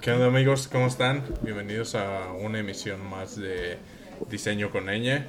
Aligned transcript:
¿Qué 0.00 0.12
onda 0.12 0.28
amigos? 0.28 0.66
¿Cómo 0.66 0.86
están? 0.86 1.22
Bienvenidos 1.42 1.94
a 1.94 2.32
una 2.32 2.58
emisión 2.58 3.04
más 3.06 3.36
de 3.36 3.76
Diseño 4.30 4.70
con 4.70 4.86
Ñ. 4.86 5.24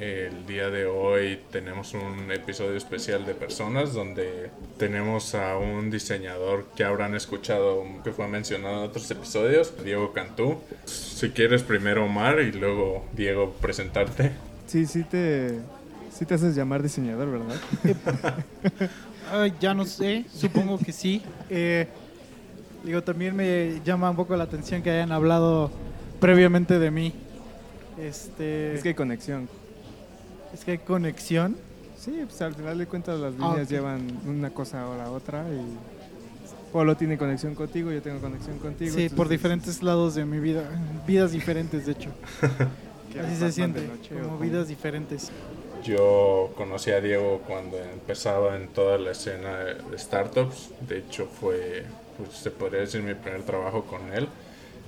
El 0.00 0.46
día 0.48 0.68
de 0.68 0.84
hoy 0.86 1.38
tenemos 1.52 1.94
un 1.94 2.32
episodio 2.32 2.76
especial 2.76 3.24
de 3.24 3.34
personas 3.34 3.92
donde 3.92 4.50
tenemos 4.78 5.36
a 5.36 5.56
un 5.58 5.92
diseñador 5.92 6.66
que 6.74 6.82
habrán 6.82 7.14
escuchado 7.14 7.84
que 8.02 8.10
fue 8.10 8.26
mencionado 8.26 8.78
en 8.78 8.90
otros 8.90 9.08
episodios, 9.12 9.72
Diego 9.84 10.12
Cantú. 10.12 10.58
Si 10.86 11.30
quieres 11.30 11.62
primero 11.62 12.04
Omar 12.04 12.40
y 12.40 12.50
luego 12.50 13.04
Diego 13.14 13.52
presentarte. 13.60 14.32
Sí, 14.66 14.86
sí 14.86 15.04
te, 15.04 15.60
sí 16.12 16.26
te 16.26 16.34
haces 16.34 16.56
llamar 16.56 16.82
diseñador, 16.82 17.30
¿verdad? 17.30 17.56
Ay, 19.30 19.54
ya 19.60 19.72
no 19.72 19.84
sé, 19.84 20.24
supongo 20.34 20.78
que 20.78 20.90
sí. 20.90 21.22
Eh, 21.48 21.86
digo, 22.86 23.02
también 23.02 23.36
me 23.36 23.80
llama 23.84 24.08
un 24.10 24.16
poco 24.16 24.34
la 24.36 24.44
atención 24.44 24.80
que 24.82 24.90
hayan 24.90 25.12
hablado 25.12 25.70
previamente 26.20 26.78
de 26.78 26.90
mí. 26.90 27.12
Este, 28.00 28.74
Es 28.74 28.82
que 28.82 28.88
hay 28.90 28.94
conexión. 28.94 29.48
es 30.54 30.64
que 30.64 30.72
hay 30.72 30.78
conexión. 30.78 31.56
Sí, 31.98 32.12
pues 32.24 32.40
al 32.42 32.54
final 32.54 32.78
de 32.78 32.86
cuentas 32.86 33.18
las 33.18 33.34
Ah, 33.34 33.48
líneas 33.50 33.66
ok. 33.66 33.70
llevan 33.70 34.20
una 34.26 34.50
cosa 34.50 34.88
o 34.88 34.96
la 34.96 35.10
otra 35.10 35.44
y 35.50 35.60
Polo 36.72 36.96
tiene 36.96 37.16
conexión 37.16 37.54
contigo, 37.54 37.90
yo 37.90 38.02
tengo 38.02 38.20
conexión 38.20 38.58
contigo. 38.58 38.94
Sí, 38.94 39.08
por 39.08 39.28
diferentes 39.28 39.82
lados 39.82 40.14
de 40.14 40.24
mi 40.24 40.38
vida. 40.38 40.64
Vidas 41.06 41.32
diferentes, 41.32 41.86
de 41.86 41.92
hecho. 41.92 42.10
¿qué 43.12 43.20
Así 43.20 43.36
se 43.36 43.50
siente, 43.52 43.86
como 44.10 44.24
cómo? 44.24 44.38
vidas 44.38 44.68
diferentes. 44.68 45.30
Yo 45.84 46.52
conocí 46.56 46.90
a 46.90 47.00
Diego 47.00 47.40
cuando 47.46 47.78
empezaba 47.78 48.56
en 48.56 48.68
toda 48.68 48.98
la 48.98 49.12
escena 49.12 49.56
de 49.90 49.98
startups. 49.98 50.70
De 50.86 50.98
hecho, 50.98 51.26
fue, 51.26 51.84
pues, 52.16 52.30
se 52.38 52.50
podría 52.50 52.80
decir, 52.80 53.02
mi 53.02 53.14
primer 53.14 53.42
trabajo 53.42 53.84
con 53.84 54.12
él 54.12 54.28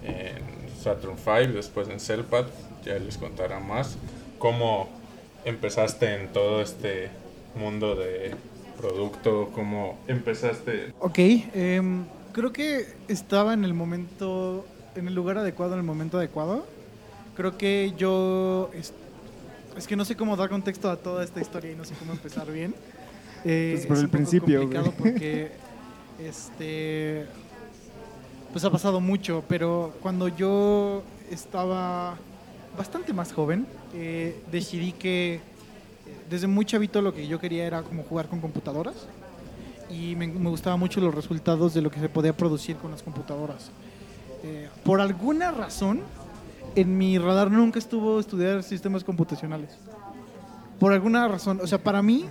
en 0.04 0.38
Saturn 0.82 1.16
V, 1.24 1.48
después 1.48 1.88
en 1.88 2.00
Cellpad. 2.00 2.46
Ya 2.84 2.98
les 2.98 3.16
contará 3.18 3.58
más. 3.60 3.96
¿Cómo 4.38 4.88
empezaste 5.44 6.14
en 6.14 6.28
todo 6.32 6.62
este 6.62 7.10
mundo 7.56 7.94
de 7.96 8.34
producto? 8.80 9.50
¿Cómo 9.54 9.98
empezaste? 10.06 10.92
Ok, 11.00 11.18
em, 11.18 12.04
creo 12.32 12.52
que 12.52 12.86
estaba 13.08 13.54
en 13.54 13.64
el 13.64 13.74
momento, 13.74 14.64
en 14.94 15.08
el 15.08 15.14
lugar 15.14 15.38
adecuado, 15.38 15.72
en 15.74 15.80
el 15.80 15.84
momento 15.84 16.18
adecuado. 16.18 16.64
Creo 17.36 17.56
que 17.58 17.92
yo, 17.96 18.70
es, 18.74 18.92
es 19.76 19.86
que 19.86 19.96
no 19.96 20.04
sé 20.04 20.16
cómo 20.16 20.36
dar 20.36 20.48
contexto 20.48 20.90
a 20.90 20.96
toda 20.96 21.24
esta 21.24 21.40
historia 21.40 21.72
y 21.72 21.74
no 21.74 21.84
sé 21.84 21.94
cómo 21.98 22.12
empezar 22.12 22.50
bien. 22.50 22.74
Eh, 23.44 23.72
Pues 23.76 23.86
por 23.86 23.96
es 23.96 24.00
el 24.00 24.04
un 24.06 24.10
poco 24.10 24.16
principio, 24.18 24.60
complicado 24.60 24.92
güey. 24.98 25.12
porque, 25.12 25.50
este, 26.18 27.26
pues 28.52 28.64
ha 28.64 28.70
pasado 28.70 29.00
mucho, 29.00 29.44
pero 29.48 29.94
cuando 30.02 30.28
yo 30.28 31.02
estaba 31.30 32.16
bastante 32.76 33.12
más 33.12 33.32
joven, 33.32 33.66
eh, 33.94 34.42
decidí 34.50 34.92
que 34.92 35.40
desde 36.28 36.46
muy 36.46 36.64
chavito 36.64 37.02
lo 37.02 37.14
que 37.14 37.26
yo 37.26 37.40
quería 37.40 37.66
era 37.66 37.82
como 37.82 38.02
jugar 38.02 38.28
con 38.28 38.40
computadoras 38.40 39.06
y 39.90 40.14
me, 40.16 40.26
me 40.26 40.50
gustaban 40.50 40.78
mucho 40.78 41.00
los 41.00 41.14
resultados 41.14 41.74
de 41.74 41.82
lo 41.82 41.90
que 41.90 42.00
se 42.00 42.08
podía 42.08 42.36
producir 42.36 42.76
con 42.76 42.90
las 42.90 43.02
computadoras. 43.02 43.70
Eh, 44.42 44.68
por 44.84 45.00
alguna 45.00 45.50
razón, 45.50 46.02
en 46.74 46.96
mi 46.96 47.18
radar 47.18 47.50
nunca 47.50 47.78
estuvo 47.78 48.20
estudiar 48.20 48.62
sistemas 48.62 49.02
computacionales. 49.04 49.70
Por 50.78 50.92
alguna 50.92 51.26
razón, 51.28 51.60
o 51.62 51.66
sea, 51.66 51.78
para 51.78 52.02
mí 52.02 52.24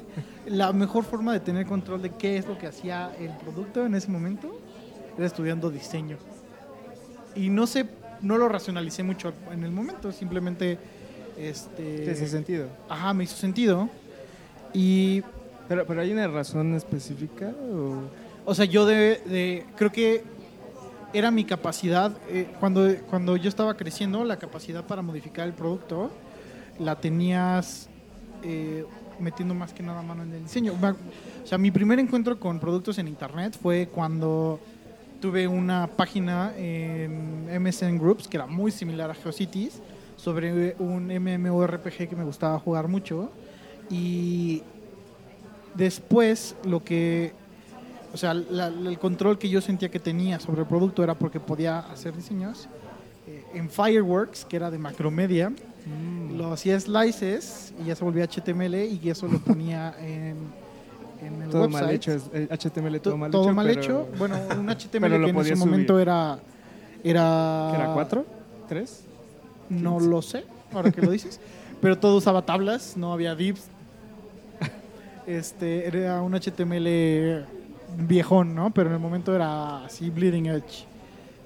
la 0.46 0.72
mejor 0.74 1.04
forma 1.04 1.34
de 1.34 1.40
tener 1.42 1.66
control 1.66 2.02
de 2.02 2.12
qué 2.12 2.38
es 2.38 2.46
lo 2.48 2.58
que 2.58 2.68
hacía 2.68 3.12
el 3.20 3.32
producto 3.32 3.86
en 3.86 3.94
ese 3.96 4.10
momento 4.10 4.58
era 5.18 5.26
estudiando 5.26 5.70
diseño. 5.70 6.18
Y 7.36 7.50
no 7.50 7.68
sé, 7.68 7.86
no 8.22 8.38
lo 8.38 8.48
racionalicé 8.48 9.04
mucho 9.04 9.34
en 9.52 9.64
el 9.64 9.72
momento, 9.72 10.12
simplemente 10.12 10.78
este 11.38 12.04
¿Qué 12.06 12.12
ese 12.12 12.28
sentido? 12.28 12.68
Ajá, 12.90 13.14
me 13.14 13.26
hizo 13.26 13.36
sentido. 13.36 13.90
Y 14.74 15.22
Pero, 15.68 15.86
pero 15.86 16.02
hay 16.02 16.12
una 16.14 16.28
razón 16.28 16.74
específica 16.76 17.52
o 17.72 18.04
O 18.46 18.56
sea, 18.56 18.64
yo 18.66 18.86
de, 18.86 19.22
de- 19.26 19.66
creo 19.76 19.92
que 19.92 20.24
era 21.14 21.32
mi 21.32 21.44
capacidad, 21.46 22.16
eh, 22.30 22.48
cuando, 22.60 22.88
cuando 23.10 23.36
yo 23.38 23.50
estaba 23.50 23.76
creciendo, 23.76 24.24
la 24.24 24.38
capacidad 24.38 24.86
para 24.86 25.02
modificar 25.02 25.46
el 25.48 25.54
producto 25.54 26.12
la 26.80 26.96
tenías 26.96 27.90
eh, 28.44 28.86
metiendo 29.20 29.54
más 29.54 29.74
que 29.74 29.82
nada 29.84 30.02
mano 30.02 30.24
en 30.24 30.34
el 30.34 30.44
diseño. 30.44 30.74
O 30.74 31.48
sea, 31.48 31.58
mi 31.58 31.72
primer 31.72 32.00
encuentro 32.00 32.40
con 32.40 32.60
productos 32.60 32.98
en 33.00 33.08
internet 33.08 33.58
fue 33.62 33.88
cuando 33.88 34.60
tuve 35.22 35.48
una 35.48 35.88
página 35.88 36.54
en 36.58 37.48
MSN 37.62 37.98
Groups 37.98 38.28
que 38.28 38.38
era 38.38 38.46
muy 38.46 38.72
similar 38.72 39.10
a 39.10 39.16
GeoCities 39.16 39.82
sobre 40.16 40.76
un 40.80 41.08
MMORPG 41.08 42.08
que 42.10 42.16
me 42.16 42.24
gustaba 42.24 42.60
jugar 42.60 42.88
mucho 42.88 43.32
y 43.90 44.62
después 45.76 46.56
lo 46.66 46.84
que 46.84 47.34
o 48.14 48.18
sea, 48.18 48.34
la- 48.34 48.68
el 48.68 48.98
control 49.00 49.38
que 49.38 49.50
yo 49.50 49.60
sentía 49.62 49.90
que 49.90 50.00
tenía 50.00 50.40
sobre 50.40 50.62
el 50.62 50.68
producto 50.68 51.04
era 51.04 51.14
porque 51.14 51.40
podía 51.40 51.80
hacer 51.80 52.16
diseños. 52.16 52.68
Eh, 53.28 53.44
en 53.54 53.70
Fireworks, 53.70 54.46
que 54.46 54.56
era 54.56 54.72
de 54.72 54.78
Macromedia, 54.80 55.52
Mm. 55.88 56.38
lo 56.38 56.52
hacía 56.54 56.80
slices 56.80 57.74
y 57.82 57.88
ya 57.88 57.96
se 57.96 58.04
volvía 58.04 58.26
HTML 58.26 58.76
y 58.76 59.10
eso 59.10 59.28
lo 59.28 59.40
ponía 59.40 59.96
en, 60.00 60.36
en 61.22 61.42
el 61.42 61.50
todo 61.50 61.64
website. 61.64 61.84
mal 61.84 61.92
hecho, 61.96 62.12
es- 62.14 62.30
HTML 62.50 63.00
todo 63.02 63.14
To- 63.14 63.18
mal 63.18 63.32
todo 63.32 63.44
hecho. 63.46 63.54
mal 63.54 63.68
pero- 63.68 63.82
hecho. 63.82 64.08
Bueno, 64.18 64.36
un 64.60 64.68
HTML 64.70 65.10
que 65.10 65.16
en 65.30 65.38
ese 65.38 65.56
subir. 65.56 65.58
momento 65.58 66.00
era... 66.00 66.40
Era, 67.04 67.70
¿Qué 67.72 67.82
era 67.82 67.94
cuatro? 67.94 68.26
¿Tres? 68.68 69.04
No 69.70 70.00
lo 70.00 70.22
sé, 70.22 70.44
ahora 70.74 70.92
que 70.92 71.02
lo 71.02 71.12
dices. 71.12 71.40
Pero 71.82 71.98
todo 72.00 72.18
usaba 72.18 72.42
tablas, 72.42 72.98
no 72.98 73.14
había 73.14 73.36
divs. 73.36 73.68
Este, 75.26 75.88
era 75.88 76.22
un 76.22 76.34
HTML 76.34 77.46
viejón, 77.98 78.56
¿no? 78.56 78.72
Pero 78.74 78.88
en 78.90 78.94
el 78.96 79.00
momento 79.02 79.36
era 79.36 79.86
así, 79.86 80.10
bleeding 80.10 80.48
edge. 80.48 80.86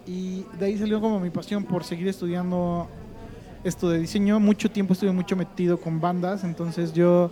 Y 0.06 0.46
de 0.60 0.66
ahí 0.68 0.78
salió 0.78 1.02
como 1.02 1.20
mi 1.20 1.30
pasión 1.32 1.64
por 1.64 1.84
seguir 1.84 2.08
estudiando 2.08 2.88
esto 3.64 3.90
de 3.90 4.00
diseño. 4.00 4.40
Mucho 4.40 4.70
tiempo 4.70 4.94
estuve 4.94 5.12
mucho 5.12 5.36
metido 5.36 5.80
con 5.80 6.00
bandas, 6.00 6.44
entonces 6.44 6.94
yo 6.94 7.32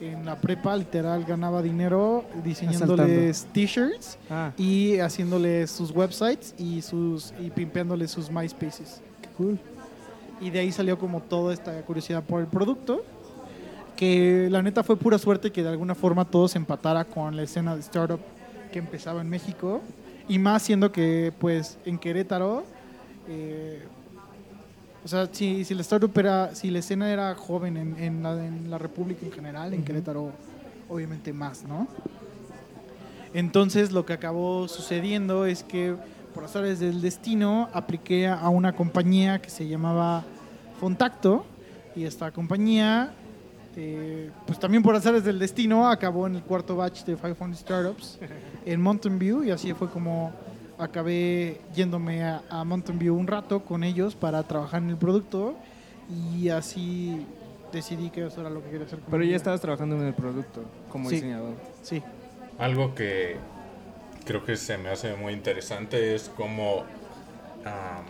en 0.00 0.26
la 0.26 0.36
prepa 0.36 0.76
literal 0.76 1.24
ganaba 1.24 1.62
dinero 1.62 2.24
diseñándoles 2.44 3.46
t-shirts 3.52 4.18
Ah, 4.28 4.52
y 4.58 4.98
haciéndoles 4.98 5.70
sus 5.70 5.90
websites 5.90 6.54
y 6.58 6.82
sus 6.82 7.32
y 7.40 7.50
pimpeándoles 7.50 8.10
sus 8.10 8.30
MySpaces. 8.30 9.00
qué 9.22 9.28
cool. 9.38 9.58
Y 10.40 10.50
de 10.50 10.58
ahí 10.58 10.70
salió 10.72 10.98
como 10.98 11.20
toda 11.22 11.54
esta 11.54 11.80
curiosidad 11.82 12.22
por 12.22 12.40
el 12.40 12.46
producto. 12.46 13.02
Que 13.96 14.48
la 14.50 14.62
neta 14.62 14.82
fue 14.84 14.98
pura 14.98 15.16
suerte 15.16 15.50
que 15.50 15.62
de 15.62 15.70
alguna 15.70 15.94
forma 15.94 16.26
todo 16.26 16.48
se 16.48 16.58
empatara 16.58 17.06
con 17.06 17.34
la 17.34 17.42
escena 17.42 17.74
de 17.74 17.80
startup 17.80 18.20
que 18.70 18.78
empezaba 18.78 19.22
en 19.22 19.30
México. 19.30 19.80
Y 20.28 20.38
más 20.38 20.62
siendo 20.64 20.92
que, 20.92 21.32
pues, 21.38 21.78
en 21.86 21.96
Querétaro, 21.98 22.64
eh, 23.28 23.82
o 25.06 25.08
sea, 25.08 25.28
si, 25.30 25.64
si 25.64 25.72
la 25.72 25.82
startup 25.82 26.10
era, 26.18 26.52
si 26.52 26.68
la 26.68 26.80
escena 26.80 27.08
era 27.12 27.32
joven 27.36 27.76
en, 27.76 27.96
en 27.96 28.24
la, 28.24 28.44
en 28.44 28.68
la 28.68 28.76
República 28.76 29.24
en 29.24 29.30
general, 29.30 29.72
en. 29.72 29.84
Querétaro, 29.84 30.32
obviamente 30.88 31.32
más, 31.32 31.62
¿no? 31.62 31.86
Entonces 33.32 33.92
lo 33.92 34.04
que 34.04 34.14
acabó 34.14 34.66
sucediendo 34.66 35.46
es 35.46 35.62
que 35.62 35.94
por 36.34 36.42
azares 36.42 36.80
del 36.80 37.00
destino 37.00 37.68
apliqué 37.72 38.26
a 38.26 38.48
una 38.48 38.72
compañía 38.74 39.40
que 39.40 39.48
se 39.48 39.68
llamaba 39.68 40.24
Fontacto 40.80 41.46
y 41.94 42.02
esta 42.02 42.32
compañía, 42.32 43.14
eh, 43.76 44.32
pues 44.44 44.58
también 44.58 44.82
por 44.82 44.96
azares 44.96 45.22
del 45.22 45.38
destino, 45.38 45.88
acabó 45.88 46.26
en 46.26 46.34
el 46.34 46.42
cuarto 46.42 46.74
batch 46.74 47.04
de 47.04 47.14
500 47.14 47.56
Startups 47.56 48.18
en 48.66 48.80
Mountain 48.80 49.20
View 49.20 49.44
y 49.44 49.52
así 49.52 49.72
fue 49.72 49.88
como 49.88 50.32
acabé 50.78 51.60
yéndome 51.74 52.22
a, 52.24 52.42
a 52.50 52.64
Mountain 52.64 52.98
View 52.98 53.16
un 53.16 53.26
rato 53.26 53.64
con 53.64 53.84
ellos 53.84 54.14
para 54.14 54.42
trabajar 54.42 54.82
en 54.82 54.90
el 54.90 54.96
producto 54.96 55.54
y 56.10 56.48
así 56.50 57.26
decidí 57.72 58.10
que 58.10 58.26
eso 58.26 58.40
era 58.40 58.50
lo 58.50 58.62
que 58.62 58.70
quería 58.70 58.86
hacer. 58.86 58.98
con 59.00 59.10
Pero 59.10 59.22
ya 59.24 59.28
vida. 59.28 59.36
estabas 59.36 59.60
trabajando 59.60 59.96
en 59.96 60.02
el 60.06 60.14
producto 60.14 60.62
como 60.90 61.08
Sí. 61.08 61.16
diseñador. 61.16 61.54
Sí. 61.82 62.02
Algo 62.58 62.94
que 62.94 63.36
creo 64.24 64.44
que 64.44 64.56
se 64.56 64.78
me 64.78 64.88
hace 64.90 65.14
muy 65.16 65.32
interesante 65.32 66.14
es 66.14 66.28
como 66.36 66.80
am, 67.64 68.04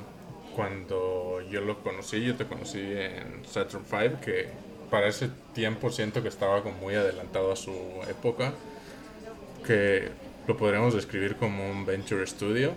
cuando 0.54 1.40
yo 1.50 1.60
lo 1.60 1.82
conocí, 1.82 2.22
yo 2.22 2.34
te 2.36 2.46
conocí 2.46 2.80
en 2.80 3.44
Saturn 3.46 3.84
V, 3.90 4.20
que 4.24 4.48
para 4.90 5.08
ese 5.08 5.28
tiempo 5.52 5.90
siento 5.90 6.22
que 6.22 6.28
estaba 6.28 6.62
como 6.62 6.76
muy 6.78 6.94
adelantado 6.94 7.52
a 7.52 7.56
su 7.56 7.72
época, 8.08 8.52
que 9.66 10.08
lo 10.46 10.56
podríamos 10.56 10.94
describir 10.94 11.37
como 11.37 11.69
un 11.70 11.84
venture 11.84 12.26
studio. 12.26 12.72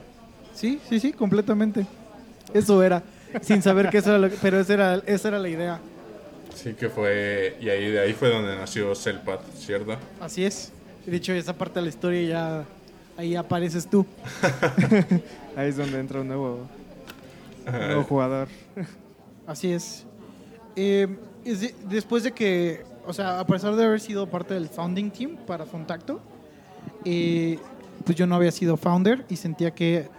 Sí, 0.53 0.79
sí, 0.89 0.99
sí, 0.99 1.13
completamente. 1.13 1.85
Eso 2.53 2.81
era, 2.83 3.03
sin 3.41 3.61
saber 3.61 3.89
que 3.89 3.99
eso 3.99 4.09
era 4.09 4.19
lo 4.19 4.29
que, 4.29 4.37
pero 4.41 4.59
esa 4.59 4.73
era, 4.73 4.95
esa 5.05 5.27
era 5.29 5.39
la 5.39 5.49
idea. 5.49 5.79
Sí 6.55 6.73
que 6.73 6.89
fue, 6.89 7.55
y 7.61 7.69
ahí 7.69 7.91
de 7.91 7.99
ahí 7.99 8.13
fue 8.13 8.29
donde 8.29 8.55
nació 8.55 8.93
Cellpad, 8.95 9.39
¿cierto? 9.57 9.95
Así 10.19 10.43
es. 10.43 10.71
De 11.05 11.15
hecho, 11.15 11.31
esa 11.33 11.53
parte 11.53 11.75
de 11.75 11.83
la 11.83 11.89
historia 11.89 12.21
ya 12.27 12.65
ahí 13.17 13.35
apareces 13.35 13.87
tú. 13.89 14.05
Ahí 15.55 15.69
es 15.69 15.77
donde 15.77 15.99
entra 15.99 16.21
un 16.21 16.27
nuevo, 16.27 16.67
un 17.67 17.73
nuevo 17.73 18.03
jugador. 18.03 18.47
Así 19.45 19.71
es. 19.73 20.05
Eh, 20.75 21.07
es 21.43 21.61
de- 21.61 21.75
después 21.89 22.23
de 22.23 22.31
que, 22.31 22.83
o 23.05 23.11
sea, 23.13 23.39
a 23.39 23.45
pesar 23.45 23.75
de 23.75 23.83
haber 23.83 23.99
sido 23.99 24.27
parte 24.27 24.53
del 24.53 24.69
founding 24.69 25.09
team 25.11 25.35
para 25.47 25.65
Contacto, 25.65 26.21
eh, 27.05 27.59
pues 28.05 28.17
yo 28.17 28.27
no 28.27 28.35
había 28.35 28.51
sido 28.51 28.77
founder 28.77 29.25
y 29.29 29.35
sentía 29.35 29.71
que 29.71 30.09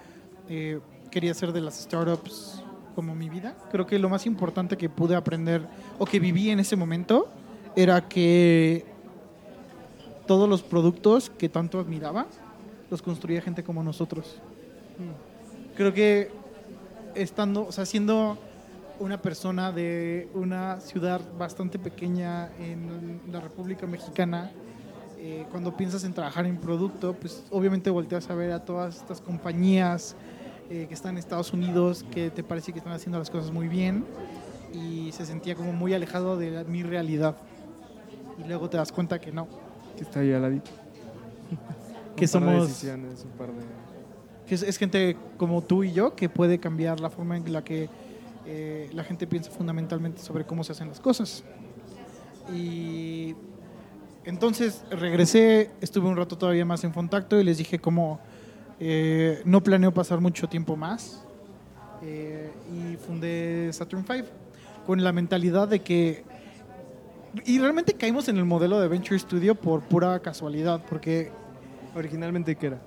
eh, 0.48 0.80
quería 1.10 1.34
ser 1.34 1.52
de 1.52 1.60
las 1.60 1.80
startups 1.80 2.62
como 2.94 3.14
mi 3.14 3.28
vida. 3.28 3.56
Creo 3.70 3.86
que 3.86 3.98
lo 3.98 4.08
más 4.08 4.26
importante 4.26 4.76
que 4.76 4.88
pude 4.88 5.16
aprender 5.16 5.66
o 5.98 6.04
que 6.04 6.20
viví 6.20 6.50
en 6.50 6.60
ese 6.60 6.76
momento 6.76 7.28
era 7.76 8.08
que 8.08 8.84
todos 10.26 10.48
los 10.48 10.62
productos 10.62 11.30
que 11.30 11.48
tanto 11.48 11.78
admiraba 11.78 12.26
los 12.90 13.02
construía 13.02 13.40
gente 13.40 13.62
como 13.62 13.82
nosotros. 13.82 14.40
Creo 15.76 15.94
que 15.94 16.30
estando, 17.14 17.66
o 17.66 17.72
sea, 17.72 17.86
siendo 17.86 18.38
una 18.98 19.22
persona 19.22 19.72
de 19.72 20.28
una 20.34 20.80
ciudad 20.80 21.20
bastante 21.38 21.78
pequeña 21.78 22.50
en 22.58 23.20
la 23.32 23.40
República 23.40 23.86
Mexicana, 23.86 24.50
eh, 25.22 25.44
cuando 25.50 25.76
piensas 25.76 26.02
en 26.04 26.14
trabajar 26.14 26.46
en 26.46 26.56
producto, 26.56 27.14
pues 27.14 27.44
obviamente 27.50 27.90
volteas 27.90 28.28
a 28.30 28.34
ver 28.34 28.52
a 28.52 28.64
todas 28.64 28.96
estas 28.96 29.20
compañías 29.20 30.16
eh, 30.70 30.86
que 30.88 30.94
están 30.94 31.12
en 31.12 31.18
Estados 31.18 31.52
Unidos, 31.52 32.04
que 32.10 32.30
te 32.30 32.42
parece 32.42 32.72
que 32.72 32.78
están 32.78 32.94
haciendo 32.94 33.18
las 33.18 33.28
cosas 33.28 33.50
muy 33.52 33.68
bien, 33.68 34.04
y 34.72 35.10
se 35.12 35.26
sentía 35.26 35.54
como 35.54 35.72
muy 35.72 35.92
alejado 35.94 36.38
de 36.38 36.50
la- 36.50 36.64
mi 36.64 36.82
realidad. 36.82 37.36
Y 38.42 38.48
luego 38.48 38.70
te 38.70 38.76
das 38.78 38.90
cuenta 38.92 39.20
que 39.20 39.30
no, 39.32 39.46
Que 39.96 40.04
está 40.04 40.20
ahí 40.20 40.32
al 40.32 40.42
ladito. 40.42 40.70
que 42.16 42.24
Un 42.24 42.30
par 42.30 42.40
de 42.42 42.48
somos 42.56 42.68
decisiones, 42.68 43.24
un 43.24 43.30
par 43.32 43.48
de... 43.48 43.62
que 44.46 44.54
es, 44.54 44.62
es 44.62 44.78
gente 44.78 45.16
como 45.36 45.60
tú 45.62 45.82
y 45.84 45.92
yo 45.92 46.14
que 46.14 46.28
puede 46.28 46.58
cambiar 46.58 47.00
la 47.00 47.10
forma 47.10 47.36
en 47.36 47.52
la 47.52 47.62
que 47.62 47.88
eh, 48.46 48.88
la 48.94 49.04
gente 49.04 49.26
piensa 49.26 49.50
fundamentalmente 49.50 50.22
sobre 50.22 50.46
cómo 50.46 50.64
se 50.64 50.72
hacen 50.72 50.88
las 50.88 51.00
cosas. 51.00 51.44
Y 52.54 53.34
entonces 54.24 54.84
regresé, 54.90 55.70
estuve 55.80 56.08
un 56.08 56.16
rato 56.16 56.36
todavía 56.36 56.64
más 56.64 56.84
en 56.84 56.92
contacto 56.92 57.38
y 57.40 57.44
les 57.44 57.58
dije 57.58 57.78
como 57.78 58.20
eh, 58.78 59.40
no 59.44 59.62
planeo 59.62 59.92
pasar 59.92 60.20
mucho 60.20 60.48
tiempo 60.48 60.76
más 60.76 61.24
eh, 62.02 62.50
y 62.72 62.96
fundé 62.96 63.70
Saturn 63.72 64.04
V 64.08 64.24
con 64.86 65.02
la 65.02 65.12
mentalidad 65.12 65.68
de 65.68 65.80
que 65.80 66.24
y 67.44 67.58
realmente 67.58 67.92
caímos 67.94 68.28
en 68.28 68.36
el 68.38 68.44
modelo 68.44 68.80
de 68.80 68.88
Venture 68.88 69.18
Studio 69.18 69.54
por 69.54 69.82
pura 69.82 70.18
casualidad 70.20 70.82
porque 70.88 71.30
Originalmente, 71.94 72.54
¿qué 72.54 72.68
era? 72.68 72.78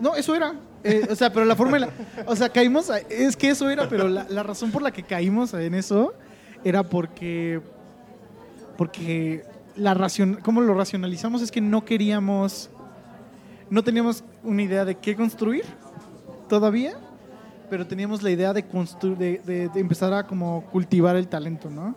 no, 0.00 0.14
eso 0.16 0.34
era. 0.34 0.54
Eh, 0.82 1.06
o 1.10 1.14
sea, 1.14 1.30
pero 1.30 1.44
la 1.44 1.54
forma. 1.54 1.76
en 1.76 1.82
la- 1.82 1.90
o 2.26 2.34
sea, 2.34 2.48
caímos. 2.48 2.88
a- 2.88 2.98
es 2.98 3.36
que 3.36 3.50
eso 3.50 3.68
era, 3.68 3.86
pero 3.88 4.08
la, 4.08 4.26
la 4.30 4.42
razón 4.42 4.70
por 4.70 4.80
la 4.80 4.90
que 4.92 5.02
caímos 5.02 5.52
en 5.52 5.74
eso 5.74 6.14
era 6.64 6.82
porque. 6.82 7.60
Porque 8.78 9.44
la 9.76 9.94
racion, 9.94 10.38
cómo 10.42 10.60
lo 10.60 10.74
racionalizamos 10.74 11.42
es 11.42 11.50
que 11.50 11.60
no 11.60 11.84
queríamos. 11.84 12.70
No 13.70 13.82
teníamos 13.82 14.24
una 14.42 14.62
idea 14.62 14.84
de 14.84 14.96
qué 14.96 15.16
construir 15.16 15.64
todavía, 16.48 16.94
pero 17.70 17.86
teníamos 17.86 18.22
la 18.22 18.30
idea 18.30 18.52
de, 18.52 18.62
de, 18.62 19.40
de- 19.44 19.68
de 19.68 19.80
empezar 19.80 20.12
a 20.12 20.26
como 20.26 20.64
cultivar 20.70 21.16
el 21.16 21.28
talento, 21.28 21.70
¿no? 21.70 21.94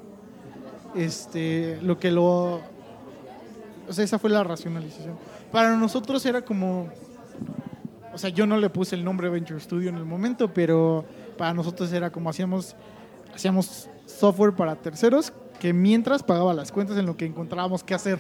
Este, 0.96 1.80
lo 1.82 2.00
que 2.00 2.12
lo. 2.12 2.62
O 3.88 3.94
sea, 3.94 4.04
esa 4.04 4.18
fue 4.20 4.30
la 4.30 4.44
racionalización. 4.44 5.16
Para 5.52 5.76
nosotros 5.76 6.26
era 6.26 6.42
como. 6.42 6.88
O 8.14 8.18
sea, 8.18 8.30
yo 8.32 8.48
no 8.48 8.58
le 8.58 8.70
puse 8.70 8.96
el 8.96 9.04
nombre 9.04 9.30
Venture 9.30 9.60
Studio 9.60 9.90
en 9.90 9.96
el 9.96 10.06
momento, 10.06 10.52
pero 10.52 11.06
para 11.38 11.54
nosotros 11.54 11.92
era 11.94 12.10
como 12.10 12.30
hacíamos, 12.32 12.76
hacíamos 13.36 13.90
software 14.08 14.54
para 14.56 14.76
terceros 14.76 15.32
que 15.60 15.74
mientras 15.74 16.24
pagaba 16.24 16.54
las 16.56 16.72
cuentas 16.72 16.98
en 16.98 17.06
lo 17.06 17.16
que 17.16 17.26
encontrábamos 17.26 17.84
que 17.84 17.94
hacer. 17.94 18.20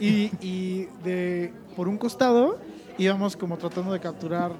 Y, 0.00 0.32
y 0.40 0.88
de, 1.04 1.52
por 1.76 1.86
un 1.86 1.96
costado 1.96 2.58
íbamos 2.98 3.36
como 3.36 3.56
tratando 3.56 3.92
de 3.92 4.00
capturar 4.00 4.50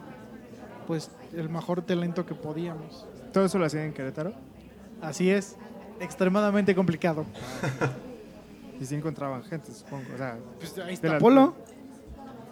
pues 0.87 1.11
el 1.35 1.49
mejor 1.49 1.83
talento 1.83 2.25
que 2.25 2.35
podíamos. 2.37 3.05
¿Todo 3.33 3.45
eso 3.47 3.59
lo 3.59 3.65
hacían 3.65 3.85
en 3.87 3.93
Querétaro? 3.93 4.33
Así 5.03 5.31
es, 5.31 5.57
extremadamente 6.01 6.75
complicado. 6.75 7.25
Y 8.79 8.85
sí 8.85 8.95
encontraban 8.95 9.43
gente, 9.45 9.73
supongo. 9.73 10.05
O 10.15 10.19
sea, 10.19 10.37
Pues 10.59 10.77
ahí 10.79 10.93
está 10.93 11.19
Polo. 11.19 11.55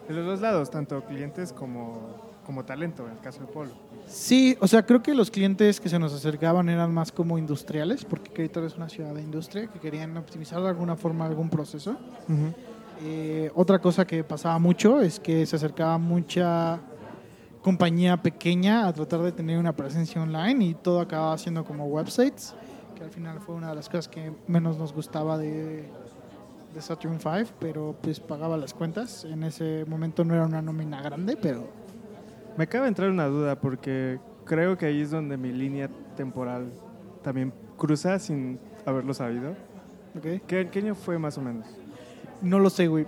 de 0.07 0.13
los 0.15 0.25
dos 0.25 0.41
lados, 0.41 0.71
tanto 0.71 1.03
clientes 1.05 1.53
como, 1.53 1.99
como 2.45 2.63
talento, 2.63 3.05
en 3.05 3.13
el 3.13 3.19
caso 3.19 3.41
de 3.41 3.47
Polo. 3.47 3.71
Sí, 4.07 4.55
o 4.61 4.67
sea, 4.67 4.85
creo 4.85 5.01
que 5.01 5.13
los 5.13 5.31
clientes 5.31 5.79
que 5.79 5.89
se 5.89 5.99
nos 5.99 6.13
acercaban 6.13 6.69
eran 6.69 6.93
más 6.93 7.11
como 7.11 7.37
industriales, 7.37 8.05
porque 8.05 8.31
Querétaro 8.31 8.67
es 8.67 8.75
una 8.75 8.87
ciudad 8.87 9.13
de 9.13 9.21
industria 9.21 9.67
que 9.67 9.79
querían 9.79 10.15
optimizar 10.15 10.61
de 10.61 10.69
alguna 10.69 10.95
forma 10.95 11.25
algún 11.25 11.49
proceso. 11.49 11.97
Eh, 13.01 13.51
otra 13.55 13.79
cosa 13.79 14.05
que 14.05 14.23
pasaba 14.23 14.57
mucho 14.59 15.01
es 15.01 15.19
que 15.19 15.45
se 15.45 15.55
acercaba 15.55 15.97
mucha 15.97 16.79
compañía 17.61 18.21
pequeña 18.21 18.87
a 18.87 18.93
tratar 18.93 19.21
de 19.21 19.31
tener 19.31 19.57
una 19.57 19.75
presencia 19.75 20.21
online 20.21 20.65
y 20.65 20.73
todo 20.75 21.01
acababa 21.01 21.37
siendo 21.37 21.65
como 21.65 21.87
websites, 21.87 22.53
que 22.95 23.03
al 23.03 23.09
final 23.09 23.39
fue 23.41 23.55
una 23.55 23.69
de 23.69 23.75
las 23.75 23.89
cosas 23.89 24.07
que 24.07 24.31
menos 24.47 24.77
nos 24.77 24.93
gustaba 24.93 25.37
de, 25.37 25.89
de 26.73 26.81
Saturn 26.81 27.15
V, 27.15 27.47
pero 27.59 27.95
pues 28.01 28.19
pagaba 28.19 28.55
las 28.55 28.73
cuentas. 28.73 29.25
En 29.25 29.43
ese 29.43 29.83
momento 29.87 30.23
no 30.23 30.35
era 30.35 30.45
una 30.45 30.61
nómina 30.61 31.01
grande, 31.01 31.37
pero 31.41 31.67
Me 32.57 32.63
acaba 32.63 32.83
de 32.85 32.89
entrar 32.89 33.09
una 33.09 33.25
duda 33.27 33.59
porque 33.59 34.19
creo 34.45 34.77
que 34.77 34.85
ahí 34.85 35.01
es 35.01 35.11
donde 35.11 35.37
mi 35.37 35.51
línea 35.51 35.89
temporal 36.15 36.71
también 37.23 37.53
cruza 37.77 38.17
sin 38.19 38.59
haberlo 38.85 39.13
sabido. 39.13 39.51
¿ok? 40.17 40.41
¿Qué, 40.47 40.69
qué 40.71 40.79
año 40.79 40.95
fue 40.95 41.17
más 41.19 41.37
o 41.37 41.41
menos? 41.41 41.67
no 42.41 42.59
lo 42.59 42.69
sé, 42.69 42.87
güey. 42.87 43.05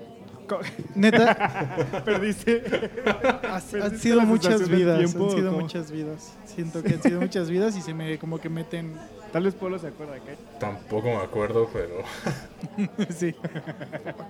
Neta, 0.96 2.02
Perdiste. 2.06 2.64
ha- 3.06 3.60
¿Perdiste 3.60 3.82
han 3.84 3.98
sido 4.00 4.22
muchas 4.22 4.70
vidas, 4.70 4.98
tiempo 5.00 5.26
han 5.26 5.32
sido 5.36 5.50
cómo? 5.52 5.62
muchas 5.62 5.92
vidas. 5.92 6.38
Siento 6.46 6.82
que 6.82 6.94
han 6.94 7.04
sido 7.04 7.20
muchas 7.22 7.50
vidas 7.50 7.76
y 7.78 7.82
se 7.82 7.94
me 7.94 8.18
como 8.18 8.40
que 8.40 8.50
meten 8.50 8.94
Tal 9.34 9.44
vez 9.44 9.56
Polo 9.56 9.78
se 9.78 9.88
acuerda 9.88 10.16
que 10.16 10.38
Tampoco 10.58 11.08
me 11.08 11.18
acuerdo, 11.18 11.70
pero 11.74 11.98
sí. 13.10 13.36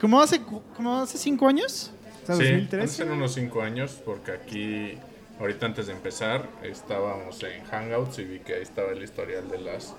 Como 0.02 0.20
hace 0.20 0.42
como 0.76 0.98
hace 0.98 1.20
cinco 1.20 1.48
años. 1.48 1.94
Sea, 2.28 2.36
sí, 2.36 2.44
2013. 2.44 2.84
hace 3.04 3.12
unos 3.12 3.34
5 3.34 3.62
años, 3.62 4.00
porque 4.06 4.32
aquí, 4.32 4.98
ahorita 5.40 5.66
antes 5.66 5.88
de 5.88 5.94
empezar, 5.94 6.48
estábamos 6.64 7.42
en 7.44 7.64
Hangouts 7.66 8.20
y 8.20 8.24
vi 8.26 8.40
que 8.40 8.56
ahí 8.56 8.62
estaba 8.64 8.92
el 8.92 9.02
historial 9.04 9.50
de 9.50 9.60
las 9.60 9.94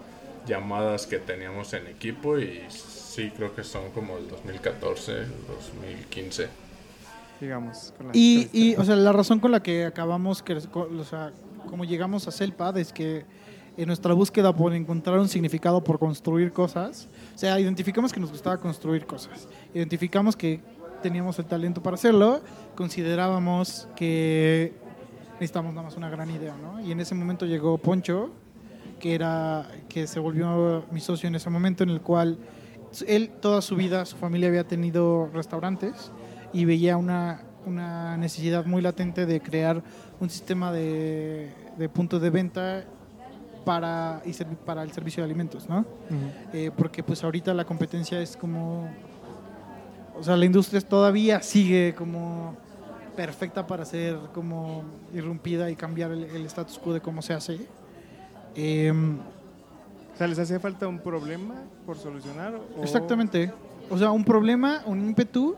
llamadas 0.47 1.07
que 1.07 1.19
teníamos 1.19 1.73
en 1.75 1.87
equipo 1.89 2.39
y 2.39 2.61
sí, 2.71 3.31
creo 3.37 3.55
que 3.55 3.65
son 3.65 3.91
como 3.91 4.17
el 4.19 4.29
2014, 4.29 5.13
2015. 5.49 6.49
digamos. 7.41 7.93
con 7.97 8.07
la- 8.09 8.13
Y, 8.17 8.49
y, 8.53 8.75
o 8.77 8.85
sea, 8.85 8.97
la 8.97 9.13
razón 9.13 9.39
con 9.41 9.53
la 9.53 9.63
que 9.63 9.85
acabamos, 9.85 10.43
que, 10.43 10.55
o 10.55 11.05
sea, 11.05 11.33
como 11.69 11.85
llegamos 11.85 12.27
a 12.27 12.33
Celpad 12.33 12.77
es 12.79 12.93
que 12.93 13.25
en 13.77 13.87
nuestra 13.87 14.13
búsqueda 14.13 14.53
por 14.53 14.75
encontrar 14.75 15.19
un 15.21 15.29
significado 15.29 15.85
por 15.85 15.99
construir 16.01 16.53
cosas, 16.53 17.07
o 17.35 17.39
sea, 17.39 17.61
identificamos 17.61 18.13
que 18.13 18.19
nos 18.19 18.31
gustaba 18.33 18.57
construir 18.59 19.07
cosas, 19.07 19.47
identificamos 19.73 20.35
que 20.37 20.61
teníamos 21.03 21.39
el 21.39 21.47
talento 21.47 21.83
para 21.83 21.95
hacerlo, 21.95 22.41
considerábamos 22.75 23.89
que 23.97 24.75
necesitamos 25.35 25.73
nada 25.73 25.85
más 25.85 25.97
una 25.97 26.11
gran 26.11 26.31
idea, 26.31 26.57
¿no? 26.57 26.81
Y 26.81 26.93
en 26.93 27.01
ese 27.01 27.15
momento 27.15 27.47
llegó 27.47 27.79
Poncho, 27.79 28.31
que 28.99 29.15
era 29.15 29.69
que 29.89 30.07
se 30.07 30.19
volvió 30.19 30.85
mi 30.91 31.01
socio 31.01 31.29
en 31.29 31.35
ese 31.35 31.51
momento 31.51 31.85
en 31.85 31.91
el 31.91 32.01
cual 32.01 32.39
él 33.07 33.31
toda 33.41 33.63
su 33.63 33.77
vida 33.77 34.05
su 34.05 34.17
familia 34.17 34.49
había 34.49 34.65
tenido 34.65 35.31
restaurantes 35.33 36.11
y 36.53 36.65
veía 36.65 36.97
una, 36.97 37.43
una 37.67 38.17
necesidad 38.17 38.65
muy 38.65 38.83
latente 38.83 39.27
de 39.27 39.41
crear 39.41 39.83
un 40.21 40.31
sistema 40.31 40.73
de, 40.73 41.53
de 41.77 41.89
puntos 41.89 42.21
de 42.21 42.31
venta 42.31 42.85
para, 43.65 44.23
y 44.25 44.33
para 44.65 44.83
el 44.83 44.93
servicio 44.93 45.23
de 45.23 45.27
alimentos, 45.27 45.69
¿no? 45.69 45.85
Eh, 46.55 46.71
porque 46.75 47.03
pues 47.03 47.23
ahorita 47.23 47.53
la 47.53 47.67
competencia 47.67 48.19
es 48.19 48.35
como, 48.35 48.89
o 50.19 50.23
sea, 50.25 50.37
la 50.37 50.45
industria 50.45 50.81
todavía 50.81 51.41
sigue 51.43 51.95
como 51.97 52.57
perfecta 53.17 53.67
para 53.67 53.85
ser 53.85 54.17
como 54.33 54.85
irrumpida 55.15 55.71
y 55.71 55.77
cambiar 55.77 56.11
el, 56.13 56.25
el 56.25 56.47
status 56.47 56.79
quo 56.79 56.93
de 56.93 57.01
cómo 57.01 57.21
se 57.23 57.35
hace. 57.35 57.59
Em, 58.55 59.19
O 60.15 60.17
sea, 60.19 60.27
¿les 60.27 60.39
hacía 60.39 60.59
falta 60.59 60.87
un 60.89 60.99
problema 60.99 61.55
por 61.87 61.97
solucionar? 61.97 62.55
o- 62.55 62.83
Exactamente. 62.83 63.53
O 63.91 63.97
sea, 63.97 64.11
un 64.11 64.25
problema, 64.25 64.83
un 64.87 65.01
ímpetu 65.01 65.55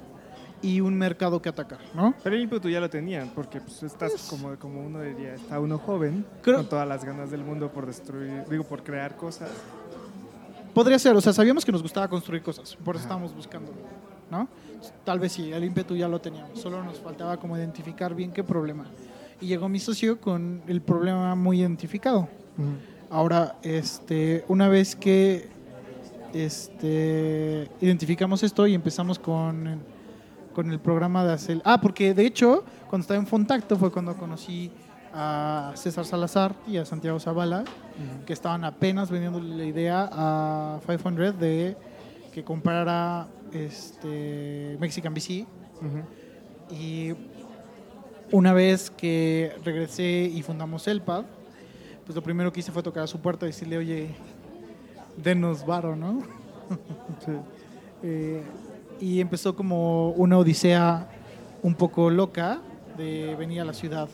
y 0.62 0.80
un 0.80 0.94
mercado 0.94 1.40
que 1.40 1.48
atacar, 1.48 1.78
¿no? 1.94 2.14
Pero 2.22 2.36
el 2.36 2.42
ímpetu 2.42 2.68
ya 2.68 2.78
lo 2.80 2.90
tenían, 2.90 3.30
porque 3.34 3.60
pues, 3.60 3.82
estás 3.82 4.12
Pues- 4.12 4.26
como, 4.28 4.54
como 4.58 4.82
uno 4.86 5.00
diría, 5.00 5.34
está 5.34 5.58
uno 5.58 5.78
joven, 5.78 6.24
Creo- 6.42 6.58
con 6.58 6.68
todas 6.68 6.86
las 6.86 7.02
ganas 7.04 7.30
del 7.30 7.42
mundo 7.42 7.70
por 7.72 7.86
destruir, 7.86 8.44
digo, 8.50 8.64
por 8.64 8.82
crear 8.82 9.16
cosas. 9.16 9.50
Podría 10.74 10.98
ser, 10.98 11.16
o 11.16 11.20
sea, 11.20 11.32
sabíamos 11.32 11.64
que 11.64 11.72
nos 11.72 11.82
gustaba 11.82 12.06
construir 12.08 12.42
cosas, 12.42 12.76
por 12.84 12.94
eso 12.96 13.02
estábamos 13.02 13.34
buscando. 13.34 13.72
¿No? 14.30 14.48
Tal 15.04 15.18
vez 15.18 15.32
sí, 15.32 15.52
el 15.52 15.64
ímpetu 15.64 15.94
ya 15.94 16.08
lo 16.08 16.20
teníamos, 16.20 16.58
solo 16.58 16.82
nos 16.82 16.98
faltaba 16.98 17.36
como 17.36 17.56
identificar 17.56 18.14
bien 18.14 18.32
qué 18.32 18.42
problema. 18.44 18.86
Y 19.40 19.46
llegó 19.46 19.68
mi 19.68 19.78
socio 19.78 20.20
con 20.20 20.62
el 20.66 20.80
problema 20.80 21.34
muy 21.34 21.60
identificado. 21.60 22.28
Ahora, 23.10 23.56
este, 23.62 24.44
una 24.48 24.68
vez 24.68 24.94
que 24.94 25.48
este, 26.32 27.68
identificamos 27.80 28.42
esto 28.42 28.66
y 28.66 28.74
empezamos 28.74 29.18
con, 29.18 29.80
con 30.54 30.70
el 30.70 30.78
programa 30.78 31.24
de 31.24 31.32
hacer... 31.32 31.62
Ah, 31.64 31.80
porque 31.80 32.14
de 32.14 32.26
hecho, 32.26 32.64
cuando 32.88 33.02
estaba 33.02 33.18
en 33.18 33.26
Contacto 33.26 33.76
fue 33.76 33.90
cuando 33.90 34.14
conocí 34.16 34.70
a 35.12 35.72
César 35.74 36.04
Salazar 36.04 36.54
y 36.66 36.76
a 36.76 36.84
Santiago 36.84 37.18
Zavala, 37.18 37.64
que 38.26 38.32
estaban 38.32 38.64
apenas 38.64 39.10
vendiendo 39.10 39.40
la 39.40 39.64
idea 39.64 40.08
a 40.12 40.80
500 40.86 41.38
de 41.38 41.76
que 42.32 42.44
comprara 42.44 43.28
este, 43.52 44.76
Mexican 44.80 45.14
BC. 45.14 45.46
Y 46.70 47.14
una 48.30 48.52
vez 48.52 48.90
que 48.90 49.52
regresé 49.64 50.30
y 50.32 50.42
fundamos 50.42 50.86
Elpad, 50.86 51.24
pues 52.04 52.14
lo 52.14 52.22
primero 52.22 52.52
que 52.52 52.60
hice 52.60 52.72
fue 52.72 52.82
tocar 52.82 53.04
a 53.04 53.06
su 53.06 53.20
puerta 53.20 53.46
y 53.46 53.48
decirle, 53.48 53.78
oye, 53.78 54.14
denos 55.16 55.64
varo, 55.66 55.96
¿no? 55.96 56.22
Eh, 58.02 58.42
y 58.98 59.20
empezó 59.20 59.54
como 59.54 60.12
una 60.12 60.38
odisea 60.38 61.06
un 61.62 61.74
poco 61.74 62.08
loca 62.08 62.62
de 62.96 63.34
venir 63.34 63.60
a 63.60 63.66
la 63.66 63.74
ciudad. 63.74 64.08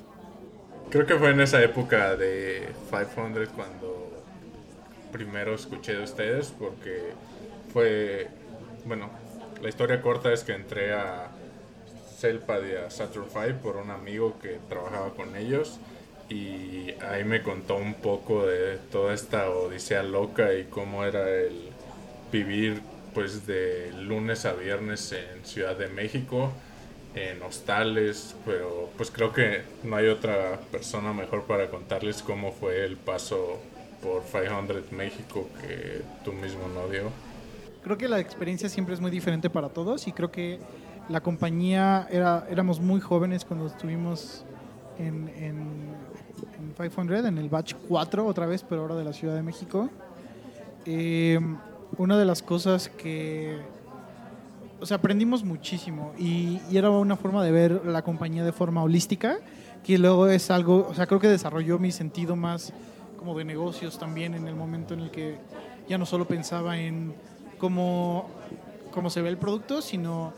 Creo 0.90 1.06
que 1.06 1.14
fue 1.14 1.30
en 1.30 1.40
esa 1.40 1.62
época 1.62 2.16
de 2.16 2.68
500 2.90 3.48
cuando 3.50 4.10
primero 5.12 5.54
escuché 5.54 5.94
de 5.94 6.02
ustedes 6.02 6.52
porque 6.58 7.12
fue, 7.76 8.28
bueno, 8.86 9.10
la 9.60 9.68
historia 9.68 10.00
corta 10.00 10.32
es 10.32 10.44
que 10.44 10.52
entré 10.52 10.94
a 10.94 11.28
Celpad 12.18 12.64
y 12.64 12.74
a 12.74 12.90
Saturn 12.90 13.26
5 13.30 13.58
por 13.62 13.76
un 13.76 13.90
amigo 13.90 14.38
que 14.40 14.58
trabajaba 14.66 15.10
con 15.10 15.36
ellos 15.36 15.78
y 16.30 16.92
ahí 17.02 17.24
me 17.24 17.42
contó 17.42 17.76
un 17.76 17.92
poco 17.92 18.46
de 18.46 18.78
toda 18.90 19.12
esta 19.12 19.50
odisea 19.50 20.02
loca 20.02 20.54
y 20.54 20.64
cómo 20.64 21.04
era 21.04 21.28
el 21.28 21.68
vivir 22.32 22.80
pues 23.12 23.46
de 23.46 23.92
lunes 23.92 24.46
a 24.46 24.54
viernes 24.54 25.12
en 25.12 25.44
Ciudad 25.44 25.76
de 25.76 25.88
México 25.88 26.52
en 27.14 27.42
hostales 27.42 28.36
pero 28.46 28.88
pues 28.96 29.10
creo 29.10 29.34
que 29.34 29.64
no 29.82 29.96
hay 29.96 30.08
otra 30.08 30.60
persona 30.72 31.12
mejor 31.12 31.42
para 31.42 31.68
contarles 31.68 32.22
cómo 32.22 32.52
fue 32.52 32.86
el 32.86 32.96
paso 32.96 33.60
por 34.02 34.22
500 34.22 34.92
México 34.92 35.50
que 35.60 36.00
tú 36.24 36.32
mismo 36.32 36.68
no 36.68 36.88
dio 36.88 37.25
creo 37.86 37.96
que 37.96 38.08
la 38.08 38.18
experiencia 38.18 38.68
siempre 38.68 38.94
es 38.94 39.00
muy 39.00 39.12
diferente 39.12 39.48
para 39.48 39.68
todos 39.68 40.08
y 40.08 40.12
creo 40.12 40.32
que 40.32 40.58
la 41.08 41.20
compañía 41.20 42.08
era 42.10 42.44
éramos 42.50 42.80
muy 42.80 43.00
jóvenes 43.00 43.44
cuando 43.44 43.68
estuvimos 43.68 44.44
en, 44.98 45.28
en, 45.28 45.94
500, 46.76 47.26
en 47.26 47.38
el 47.38 47.48
batch 47.48 47.74
4 47.88 48.26
otra 48.26 48.46
vez, 48.46 48.64
pero 48.68 48.80
ahora 48.80 48.96
de 48.96 49.04
la 49.04 49.12
Ciudad 49.12 49.36
de 49.36 49.42
México. 49.44 49.88
Eh, 50.84 51.38
una 51.96 52.18
de 52.18 52.24
las 52.24 52.42
cosas 52.42 52.88
que, 52.88 53.56
o 54.80 54.84
sea, 54.84 54.96
aprendimos 54.96 55.44
muchísimo 55.44 56.12
y, 56.18 56.60
y, 56.68 56.78
era 56.78 56.90
una 56.90 57.14
forma 57.14 57.44
de 57.44 57.52
ver 57.52 57.86
la 57.86 58.02
compañía 58.02 58.42
de 58.42 58.50
forma 58.50 58.82
holística, 58.82 59.38
que 59.84 59.96
luego 59.96 60.26
es 60.26 60.50
algo, 60.50 60.88
o 60.90 60.94
sea, 60.94 61.06
creo 61.06 61.20
que 61.20 61.28
desarrolló 61.28 61.78
mi 61.78 61.92
sentido 61.92 62.34
más 62.34 62.72
como 63.16 63.38
de 63.38 63.44
negocios 63.44 63.96
también 63.96 64.34
en 64.34 64.48
el 64.48 64.56
momento 64.56 64.92
en 64.92 65.00
el 65.02 65.12
que 65.12 65.38
ya 65.88 65.98
no 65.98 66.04
solo 66.04 66.26
pensaba 66.26 66.80
en 66.80 67.14
cómo, 67.58 68.28
cómo 68.92 69.10
se 69.10 69.22
ve 69.22 69.28
el 69.28 69.38
producto, 69.38 69.82
sino 69.82 70.32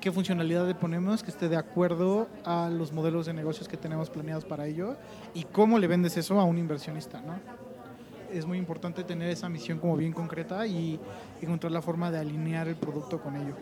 qué 0.00 0.10
funcionalidad 0.10 0.66
le 0.66 0.74
ponemos 0.74 1.22
que 1.22 1.30
esté 1.30 1.48
de 1.48 1.56
acuerdo 1.56 2.26
a 2.44 2.68
los 2.68 2.92
modelos 2.92 3.26
de 3.26 3.32
negocios 3.32 3.68
que 3.68 3.76
tenemos 3.76 4.10
planeados 4.10 4.44
para 4.44 4.66
ello 4.66 4.96
y 5.32 5.44
cómo 5.44 5.78
le 5.78 5.86
vendes 5.86 6.16
eso 6.16 6.40
a 6.40 6.44
un 6.44 6.58
inversionista, 6.58 7.20
¿no? 7.20 7.38
Es 8.32 8.46
muy 8.46 8.58
importante 8.58 9.04
tener 9.04 9.30
esa 9.30 9.48
misión 9.48 9.78
como 9.78 9.96
bien 9.96 10.12
concreta 10.12 10.66
y 10.66 10.98
encontrar 11.40 11.70
la 11.70 11.82
forma 11.82 12.10
de 12.10 12.18
alinear 12.18 12.66
el 12.66 12.76
producto 12.76 13.20
con 13.20 13.36
ello. 13.36 13.54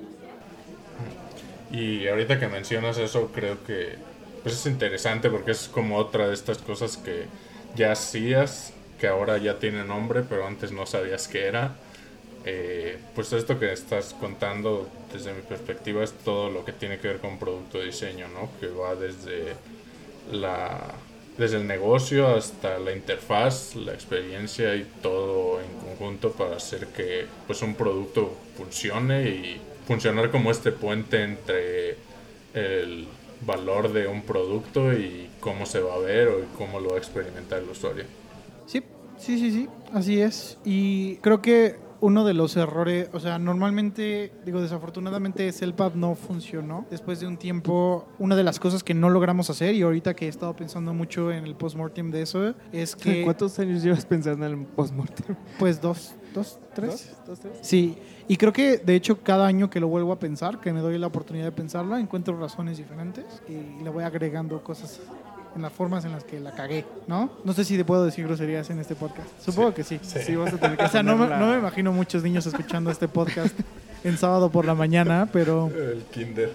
Y 1.72 2.08
ahorita 2.08 2.38
que 2.38 2.48
mencionas 2.48 2.96
eso, 2.96 3.30
creo 3.32 3.62
que 3.64 3.96
pues 4.42 4.54
es 4.54 4.66
interesante 4.66 5.28
porque 5.28 5.50
es 5.50 5.68
como 5.68 5.96
otra 5.98 6.26
de 6.28 6.34
estas 6.34 6.58
cosas 6.58 6.96
que 6.96 7.26
ya 7.76 7.92
hacías, 7.92 8.72
que 8.98 9.08
ahora 9.08 9.36
ya 9.38 9.58
tiene 9.58 9.84
nombre, 9.84 10.22
pero 10.26 10.46
antes 10.46 10.72
no 10.72 10.86
sabías 10.86 11.28
qué 11.28 11.46
era 11.46 11.76
eh, 12.44 12.98
pues 13.14 13.32
esto 13.32 13.58
que 13.58 13.72
estás 13.72 14.14
contando 14.18 14.88
desde 15.12 15.32
mi 15.34 15.42
perspectiva 15.42 16.02
es 16.02 16.12
todo 16.12 16.50
lo 16.50 16.64
que 16.64 16.72
tiene 16.72 16.98
que 16.98 17.08
ver 17.08 17.18
con 17.18 17.38
producto 17.38 17.78
de 17.78 17.86
diseño, 17.86 18.28
¿no? 18.28 18.48
Que 18.60 18.68
va 18.68 18.94
desde 18.94 19.54
la 20.32 20.94
desde 21.36 21.56
el 21.56 21.66
negocio 21.66 22.26
hasta 22.28 22.78
la 22.78 22.92
interfaz, 22.92 23.74
la 23.74 23.94
experiencia 23.94 24.74
y 24.74 24.86
todo 25.02 25.58
en 25.60 25.70
conjunto 25.78 26.32
para 26.32 26.56
hacer 26.56 26.88
que 26.88 27.24
pues 27.46 27.62
un 27.62 27.74
producto 27.74 28.36
funcione 28.58 29.22
y 29.22 29.60
funcionar 29.86 30.30
como 30.30 30.50
este 30.50 30.70
puente 30.70 31.22
entre 31.22 31.96
el 32.52 33.06
valor 33.40 33.92
de 33.92 34.06
un 34.06 34.22
producto 34.22 34.92
y 34.92 35.30
cómo 35.40 35.64
se 35.64 35.80
va 35.80 35.94
a 35.94 35.98
ver 35.98 36.28
o 36.28 36.44
cómo 36.58 36.78
lo 36.78 36.90
va 36.90 36.96
a 36.96 36.98
experimentar 36.98 37.62
el 37.62 37.70
usuario. 37.70 38.04
Sí, 38.66 38.82
sí, 39.18 39.38
sí, 39.38 39.50
sí, 39.50 39.68
así 39.94 40.20
es. 40.20 40.58
Y 40.64 41.16
creo 41.16 41.40
que 41.40 41.76
uno 42.00 42.24
de 42.24 42.34
los 42.34 42.56
errores, 42.56 43.08
o 43.12 43.20
sea, 43.20 43.38
normalmente, 43.38 44.32
digo, 44.44 44.60
desafortunadamente 44.60 45.50
Celpad 45.52 45.94
no 45.94 46.14
funcionó. 46.14 46.86
Después 46.90 47.20
de 47.20 47.26
un 47.26 47.36
tiempo, 47.36 48.08
una 48.18 48.36
de 48.36 48.44
las 48.44 48.58
cosas 48.58 48.82
que 48.82 48.94
no 48.94 49.10
logramos 49.10 49.50
hacer, 49.50 49.74
y 49.74 49.82
ahorita 49.82 50.14
que 50.14 50.26
he 50.26 50.28
estado 50.28 50.54
pensando 50.54 50.94
mucho 50.94 51.30
en 51.32 51.44
el 51.44 51.54
postmortem 51.54 52.10
de 52.10 52.22
eso, 52.22 52.54
es 52.72 52.96
que... 52.96 53.24
¿Cuántos 53.24 53.58
años 53.58 53.82
llevas 53.82 54.04
pensando 54.06 54.46
en 54.46 54.52
el 54.52 54.66
postmortem? 54.66 55.36
Pues 55.58 55.80
dos, 55.80 56.14
dos, 56.34 56.58
tres. 56.74 57.16
¿Dos? 57.26 57.40
tres? 57.40 57.58
Sí, 57.62 57.98
y 58.28 58.36
creo 58.36 58.52
que 58.52 58.78
de 58.78 58.94
hecho 58.94 59.22
cada 59.22 59.46
año 59.46 59.70
que 59.70 59.80
lo 59.80 59.88
vuelvo 59.88 60.12
a 60.12 60.18
pensar, 60.18 60.60
que 60.60 60.72
me 60.72 60.80
doy 60.80 60.96
la 60.98 61.08
oportunidad 61.08 61.46
de 61.46 61.52
pensarlo, 61.52 61.98
encuentro 61.98 62.38
razones 62.38 62.78
diferentes 62.78 63.42
y 63.48 63.82
le 63.82 63.90
voy 63.90 64.04
agregando 64.04 64.62
cosas 64.62 65.00
en 65.54 65.62
las 65.62 65.72
formas 65.72 66.04
en 66.04 66.12
las 66.12 66.24
que 66.24 66.40
la 66.40 66.52
cagué, 66.52 66.84
¿no? 67.06 67.30
No 67.44 67.52
sé 67.52 67.64
si 67.64 67.76
te 67.76 67.84
puedo 67.84 68.04
decir 68.04 68.26
groserías 68.26 68.70
en 68.70 68.78
este 68.78 68.94
podcast. 68.94 69.28
Supongo 69.40 69.74
que 69.74 69.84
sí. 69.84 69.98
Sí, 70.02 70.36
vas 70.36 70.52
a 70.52 70.58
tener 70.58 70.76
que 70.76 70.84
O 70.86 70.88
sea, 70.88 71.02
no, 71.02 71.16
no, 71.16 71.46
me 71.52 71.58
imagino 71.58 71.92
muchos 71.92 72.22
niños 72.22 72.46
escuchando 72.46 72.90
este 72.90 73.08
podcast 73.08 73.58
en 74.04 74.16
sábado 74.16 74.50
por 74.50 74.64
la 74.64 74.74
mañana, 74.74 75.28
pero... 75.32 75.68
El 75.68 76.02
kinder. 76.04 76.54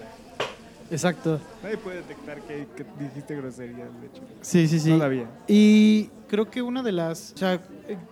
Exacto. 0.90 1.40
Nadie 1.62 1.78
puede 1.78 1.96
detectar 1.96 2.40
que, 2.42 2.66
dijiste 2.98 3.36
groserías, 3.36 3.88
de 4.00 4.06
hecho. 4.06 4.22
Sí, 4.40 4.68
sí, 4.68 4.78
sí. 4.78 4.90
Todavía. 4.90 5.26
Y 5.48 6.10
creo 6.28 6.48
que 6.48 6.62
una 6.62 6.82
de 6.82 6.92
las... 6.92 7.32
O 7.34 7.38
sea, 7.38 7.60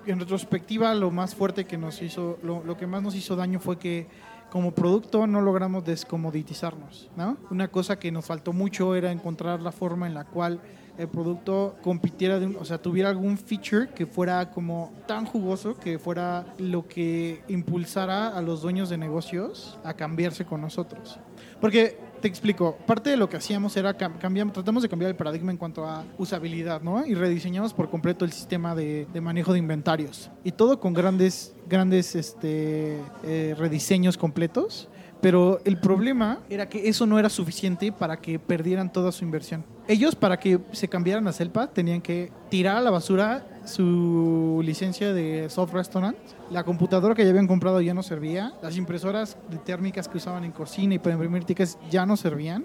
en 0.07 0.21
retrospectiva, 0.21 0.95
lo 0.95 1.11
más 1.11 1.35
fuerte 1.35 1.65
que 1.65 1.79
nos 1.79 2.03
hizo... 2.03 2.39
Lo, 2.43 2.65
lo 2.65 2.77
que 2.77 2.87
más 2.87 3.03
nos 3.03 3.15
hizo 3.15 3.37
daño 3.37 3.61
fue 3.61 3.79
que 3.79 4.09
como 4.55 4.71
producto 4.71 5.27
no 5.27 5.41
logramos 5.41 5.85
descomoditizarnos, 5.85 7.11
¿no? 7.17 7.37
Una 7.51 7.67
cosa 7.67 7.99
que 7.99 8.13
nos 8.13 8.25
faltó 8.25 8.53
mucho 8.53 8.95
era 8.95 9.11
encontrar 9.11 9.61
la 9.61 9.73
forma 9.73 10.07
en 10.07 10.15
la 10.15 10.27
cual 10.27 10.61
el 10.97 11.09
producto 11.09 11.75
compitiera, 11.83 12.39
o 12.61 12.65
sea, 12.65 12.79
tuviera 12.79 13.09
algún 13.09 13.37
feature 13.37 13.89
que 13.89 14.07
fuera 14.07 14.53
como 14.53 14.93
tan 15.09 15.27
jugoso 15.27 15.77
que 15.77 15.99
fuera 15.99 16.47
lo 16.59 16.87
que 16.87 17.43
impulsara 17.49 18.29
a 18.29 18.41
los 18.43 18.63
dueños 18.63 18.89
de 18.91 18.97
negocios 18.97 19.77
a 19.83 19.95
cambiarse 19.95 20.45
con 20.45 20.61
nosotros. 20.61 21.19
Porque 21.61 21.99
te 22.25 22.29
explico, 22.29 22.79
parte 22.87 23.11
de 23.11 23.19
lo 23.19 23.29
que 23.29 23.37
hacíamos 23.37 23.77
era 23.77 23.93
cambiar, 23.93 24.51
tratamos 24.51 24.83
de 24.83 24.89
cambiar 24.89 25.11
el 25.11 25.15
paradigma 25.15 25.51
en 25.53 25.59
cuanto 25.59 25.85
a 25.85 26.07
usabilidad, 26.17 26.81
¿no? 26.81 27.05
Y 27.05 27.15
rediseñamos 27.15 27.75
por 27.75 27.91
completo 27.91 28.25
el 28.25 28.33
sistema 28.33 28.75
de, 28.75 29.07
manejo 29.21 29.53
de 29.53 29.59
inventarios. 29.59 30.31
Y 30.43 30.53
todo 30.53 30.81
con 30.81 30.95
grandes, 30.95 31.55
grandes 31.69 32.15
este, 32.15 32.99
eh, 33.25 33.55
rediseños 33.59 34.17
completos. 34.17 34.89
Pero 35.21 35.61
el 35.67 35.79
problema 35.79 36.41
era 36.49 36.67
que 36.67 36.89
eso 36.89 37.05
no 37.05 37.19
era 37.19 37.29
suficiente 37.29 37.93
para 37.93 38.17
que 38.17 38.39
perdieran 38.39 38.91
toda 38.91 39.13
su 39.13 39.23
inversión. 39.23 39.63
Ellos, 39.87 40.15
para 40.15 40.39
que 40.39 40.61
se 40.73 40.89
cambiaran 40.89 41.29
a 41.29 41.33
Celpa, 41.33 41.67
tenían 41.67 42.01
que 42.01 42.33
tirar 42.49 42.79
a 42.79 42.81
la 42.81 42.91
basura 42.91 43.47
su 43.65 44.61
licencia 44.65 45.13
de 45.13 45.49
soft 45.51 45.73
restaurant. 45.73 46.17
La 46.51 46.65
computadora 46.65 47.15
que 47.15 47.25
ya 47.25 47.31
habían 47.31 47.47
comprado 47.47 47.81
ya 47.81 47.95
no 47.95 48.03
servía. 48.03 48.55
Las 48.63 48.77
impresoras 48.77 49.37
térmicas 49.65 50.09
que 50.09 50.19
usaban 50.19 50.45
en 50.45 50.53
cocina 50.53 50.95
y 50.95 50.99
para 50.99 51.15
imprimir 51.15 51.45
tickets 51.45 51.79
ya 51.91 52.07
no 52.07 52.17
servían. 52.17 52.65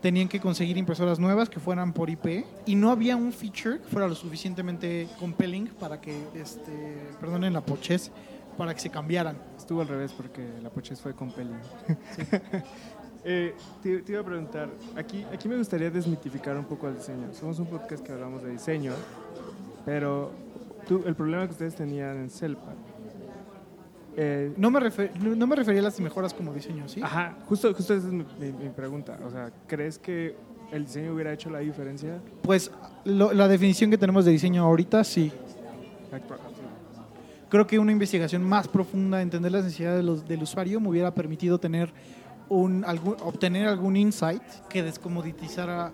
Tenían 0.00 0.28
que 0.28 0.38
conseguir 0.38 0.76
impresoras 0.76 1.18
nuevas 1.18 1.48
que 1.48 1.60
fueran 1.60 1.92
por 1.92 2.10
IP. 2.10 2.44
Y 2.66 2.74
no 2.74 2.90
había 2.90 3.16
un 3.16 3.32
feature 3.32 3.80
que 3.80 3.88
fuera 3.88 4.06
lo 4.06 4.14
suficientemente 4.14 5.08
compelling 5.18 5.68
para 5.80 6.00
que, 6.00 6.14
este, 6.34 6.98
perdonen 7.20 7.52
la 7.52 7.62
pochez, 7.62 8.10
para 8.56 8.74
que 8.74 8.80
se 8.80 8.90
cambiaran. 8.90 9.36
Estuvo 9.56 9.80
al 9.80 9.88
revés 9.88 10.12
porque 10.12 10.46
la 10.62 10.70
Poches 10.70 11.00
fue 11.00 11.14
con 11.14 11.30
Peli. 11.32 11.50
Eh, 13.26 13.54
te, 13.82 14.04
iba 14.06 14.20
a 14.20 14.22
preguntar, 14.22 14.68
aquí, 14.96 15.24
aquí 15.32 15.48
me 15.48 15.56
gustaría 15.56 15.88
desmitificar 15.88 16.58
un 16.58 16.66
poco 16.66 16.88
el 16.88 16.96
diseño. 16.96 17.32
Somos 17.32 17.58
un 17.58 17.64
podcast 17.64 18.04
que 18.04 18.12
hablamos 18.12 18.42
de 18.42 18.50
diseño, 18.50 18.92
pero 19.84 20.30
tú, 20.88 21.02
el 21.06 21.14
problema 21.14 21.44
que 21.46 21.52
ustedes 21.52 21.74
tenían 21.74 22.16
en 22.18 22.30
Celpa 22.30 22.72
Eh, 24.16 24.52
No 24.56 24.70
me, 24.70 24.78
refer- 24.78 25.12
no 25.16 25.34
no 25.34 25.46
me 25.46 25.56
refería 25.56 25.80
a 25.80 25.84
las 25.84 25.98
mejoras 25.98 26.32
como 26.32 26.52
diseño, 26.54 26.88
¿sí? 26.88 27.00
Ajá, 27.02 27.36
justo, 27.48 27.74
justo 27.74 27.94
esa 27.94 28.06
es 28.06 28.12
mi, 28.12 28.24
mi- 28.38 28.52
mi 28.52 28.68
pregunta. 28.70 29.18
O 29.26 29.30
sea, 29.30 29.50
¿crees 29.66 29.98
que 29.98 30.36
el 30.70 30.84
diseño 30.84 31.12
hubiera 31.14 31.32
hecho 31.32 31.50
la 31.50 31.58
diferencia? 31.58 32.20
Pues 32.42 32.70
lo- 33.04 33.32
la 33.32 33.48
definición 33.48 33.90
que 33.90 33.98
tenemos 33.98 34.24
de 34.24 34.30
diseño 34.30 34.62
ahorita, 34.64 35.02
sí. 35.02 35.32
Creo 37.48 37.66
que 37.66 37.78
una 37.78 37.92
investigación 37.92 38.42
más 38.42 38.66
profunda, 38.68 39.20
entender 39.20 39.52
las 39.52 39.64
necesidades 39.64 39.98
de 39.98 40.02
los- 40.04 40.26
del 40.26 40.42
usuario, 40.42 40.80
me 40.80 40.88
hubiera 40.88 41.12
permitido 41.14 41.58
tener 41.58 41.92
un, 42.48 42.84
algún, 42.84 43.16
obtener 43.24 43.66
algún 43.68 43.96
insight 43.96 44.42
que 44.68 44.82
descomoditizara 44.82 45.92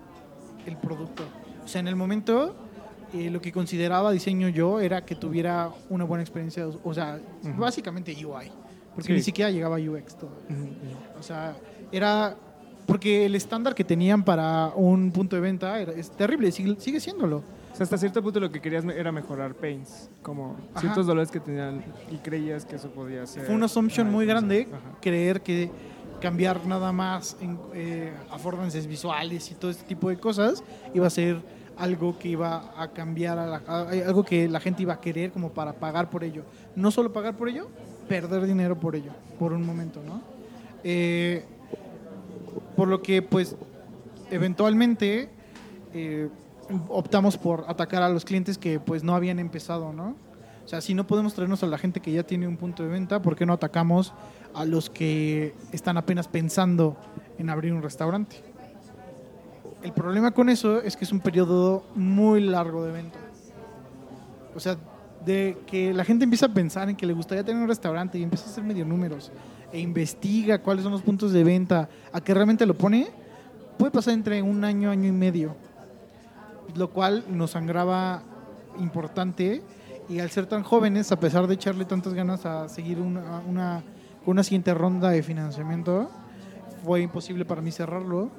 el 0.65 0.77
producto. 0.77 1.23
O 1.63 1.67
sea, 1.67 1.81
en 1.81 1.87
el 1.87 1.95
momento, 1.95 2.55
eh, 3.13 3.29
lo 3.29 3.41
que 3.41 3.51
consideraba 3.51 4.11
diseño 4.11 4.47
yo 4.49 4.79
era 4.79 5.03
que 5.05 5.15
tuviera 5.15 5.69
una 5.89 6.03
buena 6.05 6.21
experiencia, 6.23 6.67
o 6.67 6.93
sea, 6.93 7.19
Ujú. 7.43 7.59
básicamente 7.61 8.11
UI, 8.13 8.51
porque 8.95 9.07
Sí. 9.09 9.13
ni 9.13 9.21
siquiera 9.21 9.51
llegaba 9.51 9.77
a 9.77 9.79
UX 9.79 10.15
todo. 10.17 10.31
Ujú. 10.49 11.19
O 11.19 11.23
sea, 11.23 11.55
era 11.91 12.35
porque 12.85 13.25
el 13.25 13.35
estándar 13.35 13.75
que 13.75 13.83
tenían 13.83 14.23
para 14.23 14.71
un 14.75 15.11
punto 15.11 15.35
de 15.35 15.41
venta 15.41 15.79
era, 15.79 15.91
es 15.93 16.09
terrible, 16.11 16.51
sigue, 16.51 16.75
sigue 16.79 16.99
siéndolo. 16.99 17.37
O 17.71 17.75
sea, 17.75 17.85
hasta 17.85 17.97
cierto 17.97 18.21
punto 18.21 18.39
lo 18.41 18.51
que 18.51 18.59
querías 18.59 18.83
era 18.83 19.11
mejorar 19.13 19.53
pains, 19.55 20.09
como 20.21 20.57
Ajá. 20.71 20.81
ciertos 20.81 21.07
dolores 21.07 21.31
que 21.31 21.39
tenían 21.39 21.83
y 22.11 22.17
creías 22.17 22.65
que 22.65 22.75
eso 22.75 22.89
podía 22.89 23.25
ser. 23.27 23.45
Fue 23.45 23.55
una 23.55 23.65
assumption 23.67 24.11
muy 24.11 24.25
grande 24.25 24.67
Ajá. 24.69 24.97
creer 25.01 25.41
que 25.41 25.71
cambiar 26.19 26.65
nada 26.67 26.91
más 26.91 27.37
en 27.39 27.57
eh, 27.73 28.11
affordances 28.29 28.85
visuales 28.87 29.49
y 29.51 29.55
todo 29.55 29.71
este 29.71 29.83
tipo 29.85 30.09
de 30.09 30.17
cosas 30.17 30.63
iba 30.93 31.07
a 31.07 31.09
ser 31.09 31.41
algo 31.77 32.17
que 32.19 32.29
iba 32.29 32.71
a 32.77 32.89
cambiar, 32.89 33.37
a 33.39 33.45
la- 33.47 33.89
algo 34.05 34.23
que 34.23 34.47
la 34.47 34.59
gente 34.59 34.83
iba 34.83 34.93
a 34.93 35.01
querer 35.01 35.31
como 35.31 35.49
para 35.49 35.73
pagar 35.73 36.09
por 36.09 36.23
ello. 36.23 36.43
No 36.75 36.91
solo 36.91 37.11
pagar 37.13 37.35
por 37.37 37.49
ello, 37.49 37.67
perder 38.07 38.45
dinero 38.45 38.77
por 38.79 38.95
ello, 38.95 39.11
por 39.39 39.53
un 39.53 39.65
momento, 39.65 40.01
¿no? 40.05 40.21
Eh, 40.83 41.43
por 42.75 42.87
lo 42.87 43.01
que, 43.01 43.21
pues, 43.21 43.55
eventualmente 44.29 45.29
eh, 45.93 46.29
optamos 46.87 47.37
por 47.37 47.65
atacar 47.67 48.01
a 48.01 48.09
los 48.09 48.23
clientes 48.25 48.57
que, 48.57 48.79
pues, 48.79 49.03
no 49.03 49.15
habían 49.15 49.39
empezado, 49.39 49.91
¿no? 49.93 50.15
O 50.65 50.67
sea, 50.67 50.79
si 50.79 50.93
no 50.93 51.05
podemos 51.05 51.33
traernos 51.33 51.63
a 51.63 51.67
la 51.67 51.77
gente 51.77 51.99
que 51.99 52.11
ya 52.13 52.23
tiene 52.23 52.47
un 52.47 52.55
punto 52.55 52.83
de 52.83 52.89
venta, 52.89 53.21
¿por 53.21 53.35
qué 53.35 53.45
no 53.45 53.53
atacamos 53.53 54.13
a 54.53 54.63
los 54.65 54.89
que 54.89 55.53
están 55.73 55.97
apenas 55.97 56.27
pensando 56.27 56.95
en 57.37 57.49
abrir 57.49 57.73
un 57.73 57.81
restaurante? 57.81 58.37
El 59.81 59.93
problema 59.93 60.31
con 60.31 60.49
eso 60.49 60.81
es 60.81 60.95
que 60.95 61.05
es 61.05 61.11
un 61.11 61.19
periodo 61.19 61.83
muy 61.95 62.41
largo 62.41 62.85
de 62.85 62.91
venta. 62.91 63.19
O 64.55 64.59
sea, 64.59 64.77
de 65.25 65.57
que 65.65 65.93
la 65.93 66.03
gente 66.03 66.23
empieza 66.23 66.47
a 66.47 66.53
pensar 66.53 66.89
en 66.89 66.95
que 66.95 67.05
le 67.05 67.13
gustaría 67.13 67.43
tener 67.43 67.61
un 67.61 67.67
restaurante 67.67 68.17
y 68.19 68.23
empieza 68.23 68.45
a 68.45 68.49
hacer 68.49 68.63
medio 68.63 68.85
números 68.85 69.31
e 69.71 69.79
investiga 69.79 70.59
cuáles 70.59 70.83
son 70.83 70.91
los 70.91 71.01
puntos 71.01 71.31
de 71.31 71.43
venta, 71.43 71.89
a 72.11 72.21
que 72.21 72.33
realmente 72.33 72.65
lo 72.65 72.73
pone, 72.73 73.07
puede 73.77 73.91
pasar 73.91 74.13
entre 74.13 74.41
un 74.41 74.63
año, 74.63 74.91
año 74.91 75.07
y 75.07 75.11
medio. 75.11 75.55
Lo 76.75 76.89
cual 76.89 77.23
nos 77.29 77.51
sangraba 77.51 78.23
importante 78.79 79.61
y 80.09 80.19
al 80.19 80.29
ser 80.29 80.45
tan 80.45 80.63
jóvenes, 80.63 81.11
a 81.11 81.19
pesar 81.19 81.47
de 81.47 81.53
echarle 81.53 81.85
tantas 81.85 82.13
ganas 82.13 82.45
a 82.45 82.67
seguir 82.67 82.99
una, 82.99 83.41
una, 83.47 83.83
una 84.25 84.43
siguiente 84.43 84.73
ronda 84.73 85.09
de 85.09 85.23
financiamiento, 85.23 86.09
fue 86.83 87.01
imposible 87.01 87.45
para 87.45 87.61
mí 87.61 87.71
cerrarlo. 87.71 88.29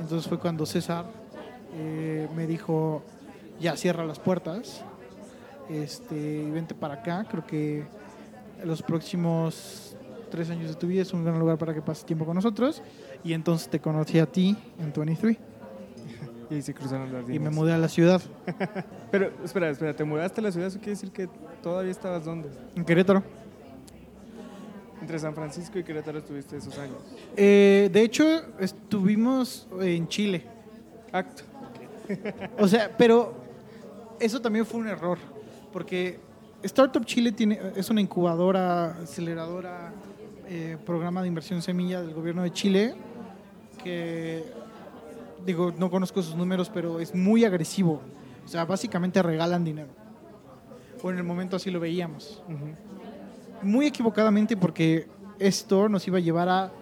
Entonces 0.00 0.26
fue 0.28 0.38
cuando 0.38 0.66
César 0.66 1.04
eh, 1.74 2.28
me 2.34 2.46
dijo, 2.46 3.02
ya 3.60 3.76
cierra 3.76 4.04
las 4.04 4.18
puertas, 4.18 4.82
este, 5.68 6.16
y 6.16 6.50
vente 6.50 6.74
para 6.74 6.94
acá. 6.94 7.26
Creo 7.30 7.46
que 7.46 7.84
los 8.64 8.82
próximos 8.82 9.94
tres 10.30 10.50
años 10.50 10.68
de 10.68 10.74
tu 10.74 10.86
vida 10.86 11.02
es 11.02 11.12
un 11.12 11.24
gran 11.24 11.38
lugar 11.38 11.58
para 11.58 11.74
que 11.74 11.82
pases 11.82 12.04
tiempo 12.04 12.24
con 12.24 12.34
nosotros. 12.34 12.82
Y 13.22 13.34
entonces 13.34 13.68
te 13.68 13.80
conocí 13.80 14.18
a 14.18 14.26
ti 14.26 14.56
en 14.78 14.92
23 14.92 15.36
Y 16.50 16.62
se 16.62 16.72
cruzaron 16.72 17.12
las 17.12 17.28
y 17.28 17.38
me 17.38 17.50
mudé 17.50 17.74
a 17.74 17.78
la 17.78 17.88
ciudad, 17.88 18.22
Pero, 19.10 19.30
espera, 19.44 19.68
espera, 19.68 19.94
¿te 19.94 20.04
mudaste 20.04 20.40
a 20.40 20.44
la 20.44 20.52
ciudad? 20.52 20.68
Eso 20.68 20.78
quiere 20.78 20.92
decir 20.92 21.10
que 21.10 21.28
todavía 21.62 21.90
estabas 21.90 22.24
dónde? 22.24 22.48
en 22.74 22.84
Querétaro. 22.84 23.22
Entre 25.00 25.18
San 25.18 25.34
Francisco 25.34 25.78
y 25.78 25.84
Querétaro 25.84 26.18
estuviste 26.18 26.56
esos 26.56 26.76
años. 26.78 26.98
Eh, 27.36 27.88
de 27.92 28.02
hecho, 28.02 28.24
estuvimos 28.58 29.66
en 29.80 30.06
Chile. 30.08 30.44
Acto. 31.12 31.42
O 32.58 32.68
sea, 32.68 32.94
pero 32.96 33.34
eso 34.18 34.40
también 34.40 34.66
fue 34.66 34.80
un 34.80 34.88
error, 34.88 35.18
porque 35.72 36.18
Startup 36.62 37.04
Chile 37.04 37.32
tiene, 37.32 37.58
es 37.74 37.88
una 37.88 38.00
incubadora, 38.00 38.98
aceleradora, 39.02 39.92
eh, 40.48 40.76
programa 40.84 41.22
de 41.22 41.28
inversión 41.28 41.62
semilla 41.62 42.02
del 42.02 42.12
gobierno 42.12 42.42
de 42.42 42.52
Chile, 42.52 42.94
que, 43.82 44.44
digo, 45.46 45.72
no 45.78 45.90
conozco 45.90 46.22
sus 46.22 46.34
números, 46.34 46.70
pero 46.72 47.00
es 47.00 47.14
muy 47.14 47.44
agresivo. 47.44 48.02
O 48.44 48.48
sea, 48.48 48.64
básicamente 48.64 49.22
regalan 49.22 49.64
dinero. 49.64 49.88
O 51.02 51.10
en 51.10 51.16
el 51.16 51.24
momento 51.24 51.56
así 51.56 51.70
lo 51.70 51.80
veíamos. 51.80 52.42
Muy 53.62 53.86
equivocadamente 53.86 54.56
porque 54.56 55.06
esto 55.38 55.88
nos 55.88 56.06
iba 56.06 56.18
a 56.18 56.20
llevar 56.20 56.48
a 56.48 56.72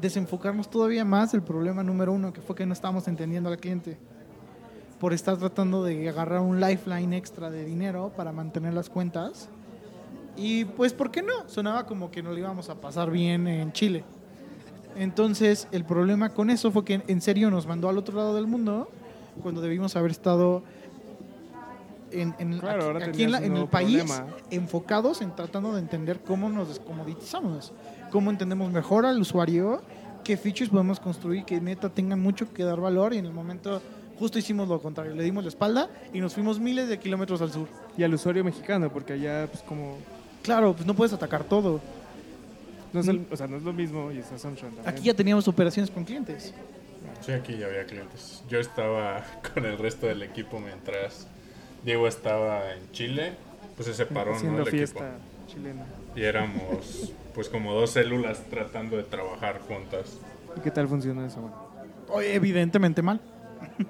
desenfocarnos 0.00 0.68
todavía 0.70 1.04
más 1.04 1.32
del 1.32 1.42
problema 1.42 1.82
número 1.82 2.12
uno, 2.12 2.32
que 2.32 2.40
fue 2.40 2.54
que 2.54 2.66
no 2.66 2.72
estábamos 2.72 3.08
entendiendo 3.08 3.48
al 3.48 3.56
cliente. 3.56 3.96
Por 5.00 5.12
estar 5.12 5.36
tratando 5.36 5.84
de 5.84 6.08
agarrar 6.08 6.40
un 6.40 6.60
lifeline 6.60 7.16
extra 7.16 7.50
de 7.50 7.64
dinero 7.64 8.12
para 8.16 8.32
mantener 8.32 8.74
las 8.74 8.90
cuentas. 8.90 9.48
Y 10.36 10.66
pues, 10.66 10.92
¿por 10.92 11.10
qué 11.10 11.22
no? 11.22 11.48
Sonaba 11.48 11.86
como 11.86 12.10
que 12.10 12.22
nos 12.22 12.34
lo 12.34 12.38
íbamos 12.38 12.68
a 12.68 12.74
pasar 12.74 13.10
bien 13.10 13.46
en 13.46 13.72
Chile. 13.72 14.04
Entonces, 14.96 15.68
el 15.72 15.84
problema 15.84 16.30
con 16.30 16.50
eso 16.50 16.70
fue 16.70 16.84
que 16.84 17.02
en 17.06 17.20
serio 17.20 17.50
nos 17.50 17.66
mandó 17.66 17.88
al 17.88 17.98
otro 17.98 18.16
lado 18.16 18.34
del 18.34 18.46
mundo 18.46 18.88
cuando 19.42 19.60
debimos 19.60 19.96
haber 19.96 20.10
estado 20.10 20.62
en, 22.10 22.34
en- 22.38 22.58
Claro, 22.58 22.76
aquí, 22.78 22.84
ahora 22.86 23.06
aquí 23.06 23.22
en, 23.24 23.32
la- 23.32 23.38
en 23.44 23.56
el 23.56 23.66
país 23.68 24.04
problema. 24.04 24.26
enfocados 24.50 25.20
en 25.22 25.34
tratando 25.34 25.72
de 25.74 25.80
entender 25.80 26.20
cómo 26.20 26.48
nos 26.48 26.68
descomoditizamos, 26.68 27.72
cómo 28.10 28.30
entendemos 28.30 28.70
mejor 28.72 29.06
al 29.06 29.20
usuario, 29.20 29.82
qué 30.24 30.36
features 30.36 30.70
podemos 30.70 30.98
construir 31.00 31.44
que 31.44 31.60
neta 31.60 31.88
tengan 31.88 32.20
mucho 32.20 32.52
que 32.52 32.64
dar 32.64 32.80
valor 32.80 33.14
y 33.14 33.18
en 33.18 33.26
el 33.26 33.32
momento 33.32 33.80
justo 34.18 34.38
hicimos 34.38 34.66
lo 34.68 34.80
contrario, 34.80 35.14
le 35.14 35.22
dimos 35.22 35.44
la 35.44 35.48
espalda 35.48 35.90
y 36.12 36.20
nos 36.20 36.32
fuimos 36.34 36.58
miles 36.58 36.88
de 36.88 36.98
kilómetros 36.98 37.40
al 37.42 37.52
sur. 37.52 37.68
Y 37.98 38.02
al 38.02 38.12
usuario 38.14 38.42
mexicano, 38.44 38.90
porque 38.92 39.12
allá, 39.14 39.46
pues, 39.50 39.62
como. 39.62 39.98
Claro, 40.42 40.72
pues 40.74 40.86
no 40.86 40.94
puedes 40.94 41.12
atacar 41.12 41.44
todo. 41.44 41.80
No 42.92 43.00
es, 43.00 43.08
el- 43.08 43.26
o 43.30 43.36
sea, 43.36 43.46
no 43.46 43.56
es 43.56 43.62
lo 43.62 43.72
mismo 43.72 44.10
y 44.12 44.18
es 44.18 44.30
Assumption 44.32 44.70
también. 44.74 44.88
Aquí 44.94 45.04
ya 45.04 45.14
teníamos 45.14 45.46
operaciones 45.48 45.90
con 45.90 46.04
clientes. 46.04 46.54
Sí, 47.20 47.32
aquí 47.32 47.56
ya 47.58 47.66
había 47.66 47.84
clientes. 47.84 48.42
Yo 48.48 48.58
estaba 48.58 49.22
con 49.54 49.64
el 49.66 49.76
resto 49.78 50.06
del 50.06 50.22
equipo 50.22 50.60
mientras 50.60 51.26
Diego 51.86 52.06
estaba 52.08 52.72
en 52.74 52.90
Chile. 52.92 53.32
Pues 53.76 53.86
se 53.88 53.94
separó 53.94 54.32
¿no? 54.42 54.58
El 54.58 54.66
fiesta 54.66 54.98
equipo. 55.00 55.20
chilena. 55.46 55.84
Y 56.14 56.22
éramos 56.22 57.12
pues 57.34 57.48
como 57.48 57.72
dos 57.74 57.90
células 57.90 58.40
tratando 58.50 58.96
de 58.96 59.02
trabajar 59.04 59.60
juntas. 59.60 60.18
¿Y 60.56 60.60
qué 60.60 60.70
tal 60.70 60.88
funciona 60.88 61.26
eso? 61.26 61.40
Bueno. 61.42 61.56
Oye, 62.08 62.34
evidentemente 62.34 63.02
mal. 63.02 63.20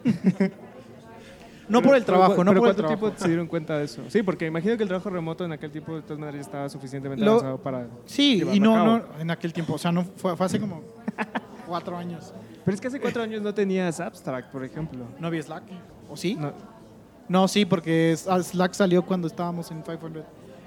no 1.69 1.81
Pero- 1.81 1.83
por 1.83 1.97
el 1.97 2.03
pero 2.03 2.05
trabajo, 2.05 2.37
cu- 2.37 2.45
no 2.45 2.51
pero 2.51 2.61
por 2.61 2.69
el 2.69 2.75
¿cuánto 2.75 2.83
trabajo. 2.83 3.07
tiempo 3.07 3.19
se 3.23 3.29
dieron 3.29 3.47
cuenta 3.47 3.79
de 3.79 3.85
eso? 3.85 4.03
Sí, 4.09 4.23
porque 4.23 4.47
imagino 4.47 4.77
que 4.77 4.83
el 4.83 4.89
trabajo 4.89 5.11
remoto 5.11 5.45
en 5.45 5.53
aquel 5.53 5.71
tiempo 5.71 5.95
de 5.97 6.03
todas 6.03 6.19
maneras 6.19 6.35
ya 6.37 6.41
estaba 6.47 6.69
suficientemente 6.69 7.25
Lo- 7.25 7.33
avanzado 7.33 7.59
para... 7.59 7.87
Sí, 8.07 8.43
y 8.53 8.59
a 8.59 8.61
no, 8.61 8.75
cabo. 8.75 8.87
no, 8.99 9.05
en 9.21 9.31
aquel 9.31 9.53
tiempo, 9.53 9.75
o 9.75 9.79
sea, 9.79 9.93
no 9.93 10.05
fue, 10.05 10.37
fue 10.37 10.47
hace 10.47 10.61
como 10.61 10.83
cuatro 11.67 11.97
años. 11.97 12.35
Pero 12.65 12.75
es 12.75 12.81
que 12.81 12.89
hace 12.89 13.01
cuatro 13.01 13.23
años 13.23 13.41
no 13.43 13.55
tenías 13.55 14.01
Abstract, 14.01 14.51
por 14.51 14.65
ejemplo. 14.65 15.05
No 15.21 15.27
había 15.29 15.43
Slack, 15.43 15.63
¿o 16.11 16.17
sí? 16.17 16.35
No, 16.35 16.53
No, 17.29 17.49
sí, 17.49 17.65
porque 17.65 18.17
ah, 18.29 18.41
Slack 18.43 18.73
salió 18.75 19.05
cuando 19.05 19.27
estábamos 19.27 19.71
en 19.71 19.83
500. 19.83 20.23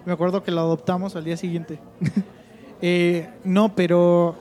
Me 0.05 0.13
acuerdo 0.13 0.43
que 0.43 0.51
lo 0.51 0.59
adoptamos 0.61 1.15
al 1.15 1.23
día 1.23 1.37
siguiente. 1.37 1.79
Eh, 2.81 3.29
no, 3.43 3.75
pero 3.75 4.37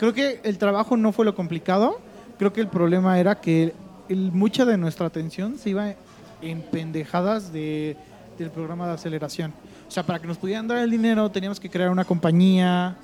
creo 0.00 0.12
que 0.12 0.40
el 0.42 0.58
trabajo 0.58 0.96
no 0.96 1.12
fue 1.12 1.24
lo 1.24 1.36
complicado. 1.36 2.00
Creo 2.40 2.52
que 2.52 2.60
el 2.60 2.66
problema 2.66 3.20
era 3.20 3.40
que 3.40 3.72
el- 4.08 4.32
mucha 4.32 4.64
de 4.64 4.76
nuestra 4.76 5.06
atención 5.06 5.56
se 5.56 5.70
iba 5.70 5.94
en 6.42 6.62
pendejadas 6.62 7.52
de, 7.52 7.96
del 8.36 8.50
programa 8.50 8.88
de 8.88 8.94
aceleración. 8.94 9.52
O 9.86 9.90
sea, 9.92 10.02
para 10.04 10.18
que 10.18 10.26
nos 10.26 10.38
pudieran 10.38 10.66
dar 10.66 10.78
el 10.78 10.90
dinero 10.90 11.30
teníamos 11.30 11.60
que 11.60 11.70
crear 11.70 11.88
una 11.90 12.04
compañía, 12.04 12.96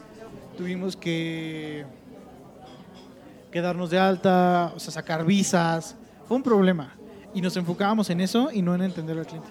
tuvimos 0.58 0.96
que, 0.96 1.84
que 3.52 3.60
darnos 3.60 3.90
de 3.90 3.98
alta, 4.00 4.72
o 4.74 4.80
sea, 4.80 4.92
sacar 4.92 5.24
visas. 5.24 5.94
Fue 6.26 6.36
un 6.36 6.42
problema. 6.42 6.96
Y 7.34 7.40
nos 7.40 7.56
enfocábamos 7.56 8.10
en 8.10 8.20
eso 8.20 8.50
y 8.52 8.62
no 8.62 8.74
en 8.74 8.82
entender 8.82 9.18
al 9.18 9.26
cliente. 9.26 9.48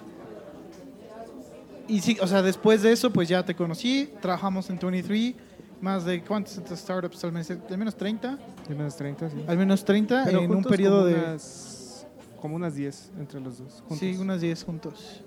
Y 1.88 2.00
sí, 2.00 2.16
o 2.20 2.26
sea, 2.26 2.42
después 2.42 2.82
de 2.82 2.92
eso, 2.92 3.12
pues 3.12 3.28
ya 3.28 3.44
te 3.44 3.54
conocí, 3.54 4.10
trabajamos 4.20 4.70
en 4.70 4.78
23, 4.78 5.34
más 5.80 6.04
de 6.04 6.22
cuántas 6.22 6.60
startups, 6.78 7.24
al 7.24 7.32
menos, 7.32 7.50
al 7.50 7.78
menos 7.78 7.96
30, 7.96 8.38
de 8.68 8.74
menos 8.74 8.96
30, 8.96 9.30
sí. 9.30 9.36
al 9.46 9.58
menos 9.58 9.84
30 9.84 10.22
Pero 10.24 10.40
en 10.40 10.50
un 10.54 10.62
periodo 10.62 11.00
como 11.00 11.06
de... 11.06 11.14
Unas, 11.14 12.06
como 12.40 12.56
unas 12.56 12.74
10 12.74 13.10
entre 13.18 13.40
los 13.40 13.58
dos. 13.58 13.80
Juntos. 13.80 13.98
Sí, 13.98 14.16
unas 14.18 14.40
10 14.40 14.64
juntos. 14.64 15.22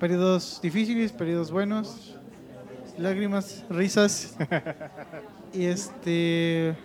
Periodos 0.00 0.60
difíciles, 0.62 1.12
periodos 1.12 1.50
buenos. 1.50 2.16
lágrimas, 2.98 3.64
risas. 3.70 4.36
y 5.54 5.64
este. 5.64 6.76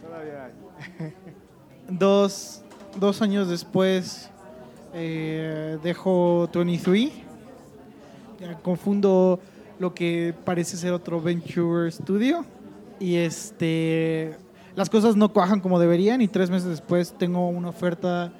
Todavía 0.00 0.46
hay. 0.46 1.12
Dos, 1.90 2.62
dos 2.98 3.22
años 3.22 3.48
después 3.48 4.30
eh, 4.94 5.78
dejo 5.82 6.48
23. 6.52 7.10
Ya 8.40 8.54
confundo 8.58 9.38
lo 9.78 9.94
que 9.94 10.34
parece 10.44 10.76
ser 10.76 10.92
otro 10.92 11.20
Venture 11.20 11.90
Studio. 11.90 12.44
Y 12.98 13.16
este. 13.16 14.36
Las 14.76 14.88
cosas 14.88 15.16
no 15.16 15.32
cuajan 15.32 15.60
como 15.60 15.78
deberían. 15.78 16.20
Y 16.20 16.28
tres 16.28 16.50
meses 16.50 16.68
después 16.68 17.14
tengo 17.18 17.48
una 17.48 17.68
oferta 17.68 18.32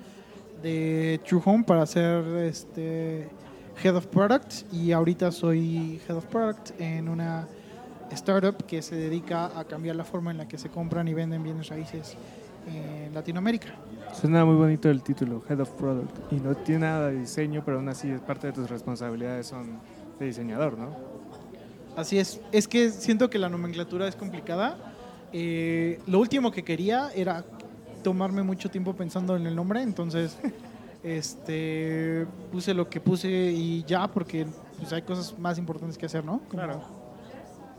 de 0.62 1.20
True 1.26 1.42
Home 1.44 1.64
para 1.64 1.86
ser 1.86 2.24
este 2.44 3.28
Head 3.82 3.96
of 3.96 4.06
Product. 4.06 4.72
Y 4.72 4.92
ahorita 4.92 5.32
soy 5.32 6.00
Head 6.08 6.16
of 6.16 6.26
Product 6.26 6.80
en 6.80 7.08
una 7.08 7.46
startup 8.12 8.56
que 8.66 8.82
se 8.82 8.96
dedica 8.96 9.58
a 9.58 9.64
cambiar 9.64 9.96
la 9.96 10.04
forma 10.04 10.30
en 10.30 10.38
la 10.38 10.48
que 10.48 10.58
se 10.58 10.68
compran 10.68 11.06
y 11.08 11.14
venden 11.14 11.42
bienes 11.44 11.68
raíces 11.68 12.16
en 12.66 13.12
Latinoamérica. 13.14 13.74
Suena 14.12 14.44
muy 14.44 14.56
bonito 14.56 14.90
el 14.90 15.02
título, 15.02 15.42
Head 15.48 15.60
of 15.60 15.70
Product. 15.70 16.32
Y 16.32 16.36
no 16.36 16.54
tiene 16.56 16.80
nada 16.86 17.08
de 17.10 17.20
diseño, 17.20 17.62
pero 17.64 17.78
aún 17.78 17.88
así 17.88 18.08
es 18.10 18.20
parte 18.20 18.48
de 18.48 18.52
tus 18.52 18.68
responsabilidades 18.68 19.46
son 19.46 19.78
de 20.18 20.26
diseñador, 20.26 20.76
¿no? 20.78 20.88
Así 21.96 22.18
es. 22.18 22.40
Es 22.52 22.66
que 22.68 22.90
siento 22.90 23.30
que 23.30 23.38
la 23.38 23.48
nomenclatura 23.48 24.06
es 24.08 24.16
complicada. 24.16 24.76
Eh, 25.32 26.00
lo 26.06 26.18
último 26.18 26.50
que 26.50 26.62
quería 26.64 27.10
era 27.14 27.44
tomarme 28.02 28.42
mucho 28.42 28.68
tiempo 28.70 28.94
pensando 28.94 29.36
en 29.36 29.46
el 29.46 29.54
nombre, 29.54 29.82
entonces 29.82 30.36
este 31.02 32.26
puse 32.50 32.74
lo 32.74 32.88
que 32.88 33.00
puse 33.00 33.28
y 33.28 33.84
ya, 33.84 34.08
porque 34.08 34.46
pues, 34.78 34.92
hay 34.92 35.02
cosas 35.02 35.38
más 35.38 35.58
importantes 35.58 35.96
que 35.98 36.06
hacer, 36.06 36.24
¿no? 36.24 36.38
Como 36.38 36.48
Claro. 36.50 36.80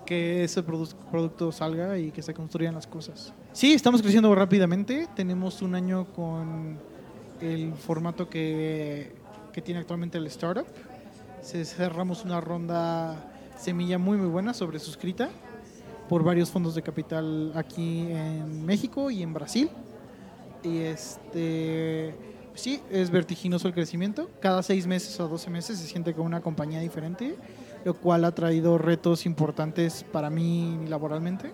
Que 0.05 0.43
ese 0.43 0.65
produ- 0.65 0.93
producto 1.09 1.51
salga 1.51 1.97
y 1.97 2.11
que 2.11 2.21
se 2.21 2.33
construyan 2.33 2.75
las 2.75 2.87
cosas. 2.87 3.33
Sí, 3.53 3.73
estamos 3.73 4.01
creciendo 4.01 4.33
rápidamente. 4.33 5.09
Tenemos 5.13 5.61
un 5.61 5.75
año 5.75 6.05
con 6.13 6.79
el 7.41 7.73
formato 7.73 8.29
que, 8.29 9.11
que 9.51 9.61
tiene 9.61 9.81
actualmente 9.81 10.17
el 10.17 10.25
startup. 10.27 10.65
Cerramos 11.43 12.23
una 12.23 12.39
ronda 12.39 13.29
semilla 13.57 13.97
muy 13.97 14.17
muy 14.17 14.27
buena 14.27 14.53
sobre 14.53 14.79
suscrita 14.79 15.29
por 16.07 16.23
varios 16.23 16.49
fondos 16.49 16.75
de 16.75 16.81
capital 16.81 17.51
aquí 17.53 18.07
en 18.09 18.65
México 18.65 19.11
y 19.11 19.21
en 19.21 19.33
Brasil. 19.33 19.69
Y 20.63 20.77
este 20.77 22.15
sí, 22.53 22.81
es 22.89 23.11
vertiginoso 23.11 23.67
el 23.67 23.73
crecimiento. 23.73 24.29
Cada 24.39 24.63
seis 24.63 24.87
meses 24.87 25.19
o 25.19 25.27
12 25.27 25.49
meses 25.49 25.77
se 25.77 25.87
siente 25.87 26.13
como 26.13 26.25
una 26.25 26.39
compañía 26.39 26.79
diferente, 26.79 27.35
lo 27.83 27.95
cual 27.95 28.23
ha 28.23 28.31
traído 28.33 28.77
retos 28.77 29.25
importantes 29.25 30.05
para 30.09 30.29
mí 30.29 30.85
laboralmente 30.87 31.51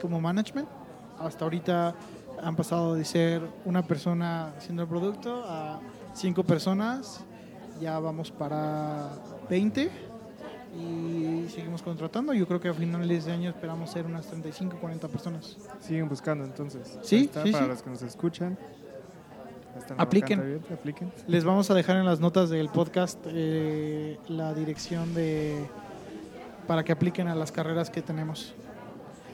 como 0.00 0.20
management. 0.20 0.85
Hasta 1.18 1.44
ahorita 1.44 1.94
han 2.42 2.56
pasado 2.56 2.94
de 2.94 3.04
ser 3.04 3.42
una 3.64 3.82
persona 3.82 4.52
haciendo 4.56 4.82
el 4.82 4.88
producto 4.88 5.44
a 5.46 5.80
cinco 6.14 6.44
personas. 6.44 7.24
Ya 7.80 7.98
vamos 7.98 8.30
para 8.30 9.10
20 9.50 9.90
y 10.78 11.48
seguimos 11.48 11.82
contratando. 11.82 12.32
Yo 12.32 12.46
creo 12.46 12.60
que 12.60 12.68
a 12.68 12.74
finales 12.74 13.24
de 13.24 13.32
año 13.32 13.50
esperamos 13.50 13.90
ser 13.90 14.06
unas 14.06 14.26
35, 14.26 14.78
40 14.80 15.08
personas. 15.08 15.56
Siguen 15.80 16.08
buscando 16.08 16.44
entonces. 16.44 16.98
Sí, 17.02 17.24
está, 17.24 17.42
sí, 17.42 17.52
para 17.52 17.64
sí. 17.64 17.70
los 17.70 17.82
que 17.82 17.90
nos 17.90 18.02
escuchan. 18.02 18.58
Apliquen. 19.98 20.42
bien, 20.44 20.64
apliquen. 20.72 21.12
Les 21.26 21.44
vamos 21.44 21.70
a 21.70 21.74
dejar 21.74 21.96
en 21.96 22.06
las 22.06 22.18
notas 22.18 22.48
del 22.48 22.68
podcast 22.70 23.18
eh, 23.26 24.18
la 24.28 24.54
dirección 24.54 25.14
de 25.14 25.66
para 26.66 26.82
que 26.82 26.92
apliquen 26.92 27.28
a 27.28 27.34
las 27.34 27.52
carreras 27.52 27.90
que 27.90 28.02
tenemos. 28.02 28.54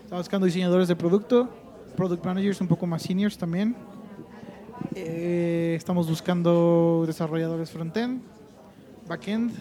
Estamos 0.05 0.27
buscando 0.27 0.47
diseñadores 0.47 0.88
de 0.88 0.97
producto, 0.97 1.49
product 1.96 2.24
managers 2.24 2.61
un 2.61 2.68
poco 2.68 2.87
más 2.87 3.02
seniors 3.02 3.37
también. 3.38 3.76
Eh, 4.94 5.74
estamos 5.76 6.09
buscando 6.09 7.05
desarrolladores 7.07 7.70
frontend, 7.70 8.22
backend, 9.09 9.52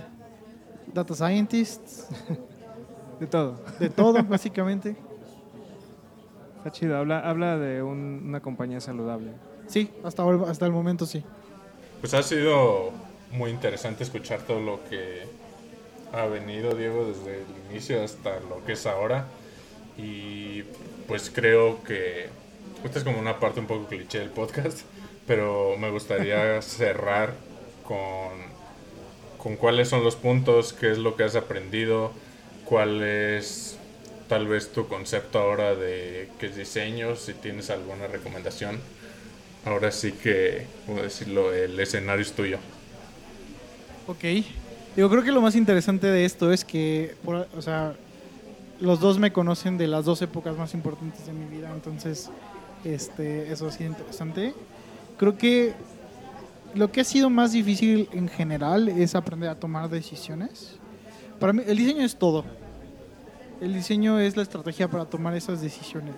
data 0.94 1.14
scientists, 1.14 2.08
De 3.20 3.28
todo. 3.28 3.60
de 3.80 3.90
todo 3.90 4.24
básicamente. 4.28 4.96
Está 6.58 6.72
chido. 6.72 6.98
Habla, 6.98 7.20
habla 7.20 7.58
de 7.58 7.82
un- 7.84 8.24
una 8.26 8.40
compañía 8.42 8.80
saludable. 8.82 9.32
Sí, 9.68 9.92
hasta, 10.04 10.24
ahora- 10.24 10.50
hasta 10.50 10.66
el 10.66 10.72
momento 10.72 11.06
sí. 11.06 11.24
Pues 12.00 12.14
ha 12.16 12.24
sido 12.24 12.92
muy 13.32 13.52
interesante 13.52 14.04
escuchar 14.04 14.42
todo 14.42 14.60
lo 14.60 14.84
que 14.90 15.22
ha 16.14 16.26
venido 16.26 16.74
Diego 16.76 17.06
desde 17.06 17.38
el 17.42 17.46
inicio 17.72 18.04
hasta 18.04 18.40
lo 18.42 18.64
que 18.66 18.74
es 18.74 18.86
ahora. 18.88 19.26
Y 19.98 20.64
pues 21.08 21.30
creo 21.34 21.84
que 21.84 22.28
esta 22.84 23.00
es 23.00 23.06
como 23.06 23.20
una 23.20 23.40
parte 23.40 23.60
un 23.60 23.68
poco 23.68 23.88
cliché 23.88 24.20
del 24.20 24.30
podcast, 24.30 24.80
pero 25.28 25.76
me 25.78 25.90
gustaría 25.92 26.62
cerrar 26.62 27.34
con, 27.84 28.32
con 29.38 29.56
cuáles 29.58 29.90
son 29.90 30.04
los 30.04 30.16
puntos, 30.16 30.74
qué 30.74 30.92
es 30.92 30.98
lo 30.98 31.16
que 31.16 31.24
has 31.24 31.36
aprendido, 31.36 32.12
cuál 32.66 33.04
es 33.04 33.78
tal 34.28 34.48
vez 34.48 34.72
tu 34.72 34.88
concepto 34.88 35.40
ahora 35.40 35.76
de 35.76 36.30
qué 36.40 36.48
es 36.48 36.56
diseño, 36.56 37.16
si 37.18 37.34
tienes 37.34 37.70
alguna 37.70 38.08
recomendación. 38.08 38.80
Ahora 39.66 39.92
sí 39.92 40.14
que, 40.14 40.66
como 40.88 41.02
decirlo, 41.04 41.54
el 41.54 41.80
escenario 41.80 42.24
es 42.24 42.32
tuyo. 42.32 42.58
Ok. 44.08 44.24
Yo 44.98 45.10
creo 45.10 45.24
que 45.24 45.32
lo 45.32 45.42
más 45.42 45.56
interesante 45.56 46.08
de 46.08 46.26
esto 46.26 46.52
es 46.52 46.66
que, 46.66 47.16
por- 47.24 47.48
o 47.56 47.62
sea, 47.62 47.94
los 48.82 49.00
dos 49.00 49.20
me 49.20 49.32
conocen 49.32 49.78
de 49.78 49.88
las 49.88 50.06
dos 50.06 50.22
épocas 50.24 50.58
más 50.58 50.74
importantes 50.74 51.28
de 51.28 51.34
mi 51.34 51.46
vida, 51.46 51.72
entonces, 51.72 52.32
este, 52.84 53.52
eso 53.52 53.68
ha 53.68 53.72
sido 53.72 53.92
interesante. 53.92 54.56
Creo 55.18 55.38
que 55.38 55.76
lo 56.74 56.92
que 56.92 57.02
ha 57.02 57.04
sido 57.04 57.30
más 57.30 57.52
difícil 57.52 58.10
en 58.12 58.28
general 58.28 58.90
es 58.90 59.14
aprender 59.14 59.50
a 59.50 59.60
tomar 59.60 59.88
decisiones. 59.88 60.78
Para 61.40 61.54
mí, 61.54 61.62
el 61.68 61.78
diseño 61.78 62.04
es 62.04 62.18
todo. 62.18 62.44
El 63.62 63.76
diseño 63.76 64.20
es 64.20 64.36
la 64.36 64.42
estrategia 64.42 64.88
para 64.88 65.06
tomar 65.06 65.36
esas 65.36 65.62
decisiones. 65.62 66.16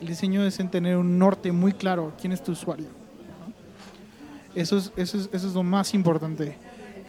El 0.00 0.08
diseño 0.08 0.44
es 0.44 0.58
en 0.58 0.70
tener 0.70 0.96
un 0.96 1.16
norte 1.16 1.52
muy 1.52 1.72
claro, 1.72 2.12
quién 2.20 2.32
es 2.32 2.42
tu 2.42 2.52
usuario. 2.52 2.88
Eso 4.56 4.78
es, 4.78 4.92
eso, 4.96 5.16
es, 5.16 5.28
eso 5.32 5.46
es 5.46 5.54
lo 5.54 5.62
más 5.62 5.94
importante. 5.94 6.56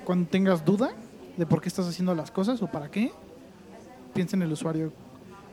Cuando 0.03 0.29
tengas 0.29 0.63
duda 0.63 0.91
de 1.37 1.45
por 1.47 1.59
qué 1.59 1.69
estás 1.69 1.87
haciendo 1.87 2.13
las 2.13 2.29
cosas 2.29 2.61
o 2.61 2.67
para 2.67 2.91
qué, 2.91 3.11
piensa 4.15 4.35
en 4.37 4.41
el 4.43 4.51
usuario. 4.53 4.91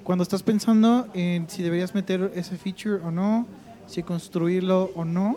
Cuando 0.05 0.22
estás 0.22 0.42
pensando 0.42 1.09
en 1.14 1.48
si 1.51 1.62
deberías 1.62 1.94
meter 1.94 2.33
ese 2.35 2.57
feature 2.57 3.03
o 3.05 3.11
no, 3.11 3.46
si 3.87 4.03
construirlo 4.03 4.90
o 4.94 5.05
no, 5.05 5.37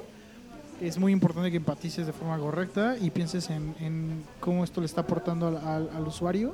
es 0.79 0.97
muy 0.99 1.11
importante 1.11 1.49
que 1.51 1.57
empatices 1.57 2.05
de 2.05 2.13
forma 2.13 2.37
correcta 2.37 2.95
y 3.01 3.09
pienses 3.09 3.49
en, 3.49 3.73
en 3.79 4.23
cómo 4.39 4.63
esto 4.63 4.79
le 4.81 4.85
está 4.85 5.01
aportando 5.01 5.47
al, 5.47 5.57
al- 5.57 5.89
al 5.95 6.07
usuario 6.07 6.53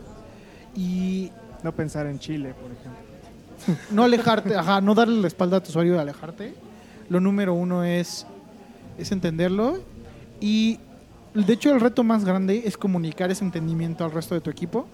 y 0.76 1.30
No 1.64 1.74
pensar 1.74 2.06
en 2.08 2.18
Chile, 2.20 2.54
por 2.54 2.72
ejemplo. 2.72 3.86
no 3.96 4.04
alejarte, 4.04 4.56
ajá, 4.56 4.80
no 4.82 4.96
darle 4.96 5.20
la 5.22 5.28
espalda 5.28 5.58
a 5.58 5.60
tu 5.64 5.70
usuario 5.70 5.94
de 5.94 6.00
alejarte. 6.00 6.56
Lo 7.10 7.20
número 7.20 7.54
uno 7.54 7.84
es, 7.84 8.26
es 8.98 9.12
entenderlo 9.12 9.80
y 10.40 10.80
de 11.34 11.54
hecho 11.54 11.74
el 11.74 11.80
reto 11.82 12.04
más 12.04 12.24
grande 12.26 12.64
es 12.66 12.78
comunicar 12.78 13.30
ese 13.32 13.44
entendimiento 13.44 14.04
al 14.06 14.12
resto 14.12 14.34
de 14.34 14.42
tu 14.42 14.50
equipo. 14.50 14.88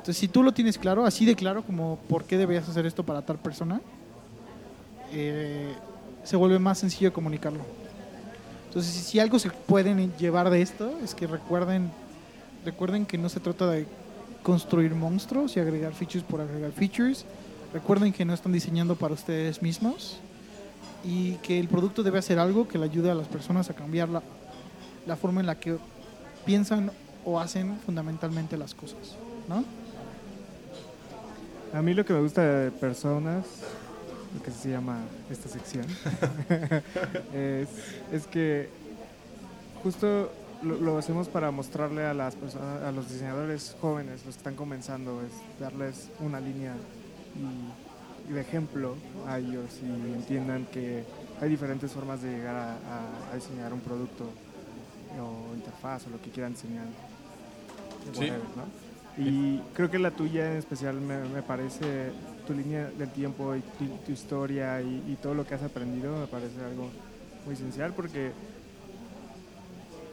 Entonces 0.00 0.16
si 0.16 0.28
tú 0.28 0.42
lo 0.42 0.52
tienes 0.52 0.78
claro, 0.78 1.04
así 1.04 1.26
de 1.26 1.34
claro 1.34 1.62
como 1.62 1.98
por 2.08 2.24
qué 2.24 2.38
deberías 2.38 2.66
hacer 2.66 2.86
esto 2.86 3.04
para 3.04 3.20
tal 3.20 3.36
persona, 3.36 3.82
eh, 5.12 5.74
se 6.24 6.36
vuelve 6.36 6.58
más 6.58 6.78
sencillo 6.78 7.12
comunicarlo. 7.12 7.60
Entonces 8.68 8.94
si, 8.94 9.20
algo 9.20 9.38
se 9.38 9.50
pueden 9.50 10.10
llevar 10.16 10.48
de 10.48 10.62
esto 10.62 10.90
es 11.04 11.14
que 11.14 11.26
recuerden, 11.26 11.90
recuerden 12.64 13.04
que 13.04 13.18
no 13.18 13.28
se 13.28 13.40
trata 13.40 13.66
de 13.66 13.86
construir 14.42 14.94
monstruos 14.94 15.58
y 15.58 15.60
agregar 15.60 15.92
features 15.92 16.24
por 16.24 16.40
agregar 16.40 16.72
features. 16.72 17.26
Recuerden 17.74 18.14
que 18.14 18.24
no 18.24 18.32
están 18.32 18.52
diseñando 18.52 18.96
para 18.96 19.12
ustedes 19.12 19.60
mismos 19.60 20.16
y 21.04 21.32
que 21.42 21.60
el 21.60 21.68
producto 21.68 22.02
debe 22.02 22.18
hacer 22.18 22.38
algo 22.38 22.66
que 22.66 22.78
le 22.78 22.86
ayude 22.86 23.10
a 23.10 23.14
las 23.14 23.28
personas 23.28 23.68
a 23.68 23.74
cambiar 23.74 24.08
la, 24.08 24.22
la 25.06 25.16
forma 25.16 25.40
en 25.40 25.46
la 25.46 25.60
que 25.60 25.76
piensan 26.46 26.90
o 27.26 27.38
hacen 27.38 27.78
fundamentalmente 27.84 28.56
las 28.56 28.74
cosas. 28.74 29.18
¿no? 29.46 29.62
A 31.74 31.82
mí 31.82 31.94
lo 31.94 32.04
que 32.04 32.12
me 32.12 32.20
gusta 32.20 32.42
de 32.42 32.70
personas, 32.72 33.44
lo 34.36 34.42
que 34.42 34.50
se 34.50 34.70
llama 34.70 34.98
esta 35.30 35.48
sección, 35.48 35.86
es, 37.34 37.68
es 38.12 38.26
que 38.26 38.68
justo 39.82 40.30
lo, 40.62 40.76
lo 40.80 40.98
hacemos 40.98 41.28
para 41.28 41.50
mostrarle 41.50 42.04
a 42.04 42.12
las 42.14 42.34
personas, 42.34 42.82
a 42.82 42.90
los 42.92 43.08
diseñadores 43.08 43.76
jóvenes, 43.80 44.24
los 44.26 44.34
que 44.34 44.38
están 44.40 44.56
comenzando, 44.56 45.20
es 45.22 45.32
darles 45.60 46.08
una 46.20 46.40
línea 46.40 46.74
y, 47.36 48.30
y 48.30 48.34
de 48.34 48.40
ejemplo 48.40 48.96
a 49.28 49.38
ellos 49.38 49.66
y 49.82 50.12
entiendan 50.14 50.66
que 50.72 51.04
hay 51.40 51.48
diferentes 51.48 51.92
formas 51.92 52.20
de 52.22 52.30
llegar 52.32 52.56
a, 52.56 52.72
a- 52.72 53.32
a 53.32 53.34
diseñar 53.36 53.72
un 53.72 53.80
producto 53.80 54.24
o 55.20 55.54
interfaz 55.54 56.06
o 56.06 56.10
lo 56.10 56.20
que 56.20 56.30
quieran 56.30 56.52
diseñar. 56.52 56.86
Sí. 58.12 58.18
Whatever, 58.20 58.40
¿no? 58.56 58.89
Y 59.16 59.58
creo 59.74 59.90
que 59.90 59.98
la 59.98 60.10
tuya 60.10 60.52
en 60.52 60.58
especial 60.58 61.00
me, 61.00 61.42
parece, 61.42 62.10
tu 62.46 62.54
línea 62.54 62.90
del 62.96 63.10
tiempo 63.10 63.54
y 63.54 63.60
tu, 64.06 64.12
historia 64.12 64.80
y, 64.80 65.18
todo 65.20 65.34
lo 65.34 65.46
que 65.46 65.54
has 65.54 65.62
aprendido 65.62 66.16
me 66.18 66.26
parece 66.26 66.62
algo 66.64 66.90
muy 67.44 67.54
esencial 67.54 67.92
porque 67.92 68.32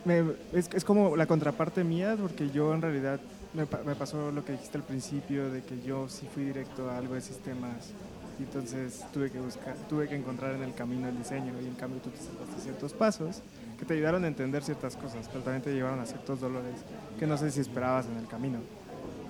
me, 0.06 0.24
es, 0.54 0.70
es, 0.74 0.84
como 0.84 1.16
la 1.16 1.26
contraparte 1.26 1.84
mía 1.84 2.16
porque 2.20 2.50
yo 2.50 2.74
en 2.74 2.82
realidad 2.82 3.20
me, 3.54 3.68
me, 3.86 3.96
pasó 3.96 4.32
lo 4.32 4.44
que 4.46 4.54
dijiste 4.54 4.78
al 4.78 4.84
principio 4.84 5.50
de 5.52 5.62
que 5.64 5.82
yo 5.82 6.08
sí 6.10 6.28
fui 6.34 6.46
directo 6.46 6.90
a 6.90 6.98
algo 6.98 7.14
de 7.14 7.22
sistemas 7.22 7.94
y 8.40 8.44
entonces 8.44 9.04
tuve 9.14 9.32
que 9.32 9.40
buscar, 9.40 9.76
tuve 9.90 10.08
que 10.08 10.16
encontrar 10.16 10.54
en 10.54 10.64
el 10.64 10.74
camino 10.74 11.08
el 11.08 11.18
diseño 11.18 11.54
y 11.62 11.66
en 11.66 11.76
cambio 11.76 12.00
tú 12.02 12.10
te 12.10 12.18
saltaste 12.18 12.62
ciertos 12.62 12.94
pasos 12.94 13.42
que 13.78 13.86
te 13.86 13.94
ayudaron 13.94 14.24
a 14.24 14.28
entender 14.28 14.64
ciertas 14.64 14.96
cosas, 14.96 15.28
pero 15.28 15.44
también 15.44 15.62
te 15.62 15.74
llevaron 15.74 16.00
a 16.00 16.06
ciertos 16.06 16.40
dolores 16.40 16.76
que 17.20 17.28
no 17.28 17.38
sé 17.38 17.52
si 17.52 17.60
esperabas 17.60 18.06
en 18.08 18.18
el 18.18 18.28
camino. 18.28 18.60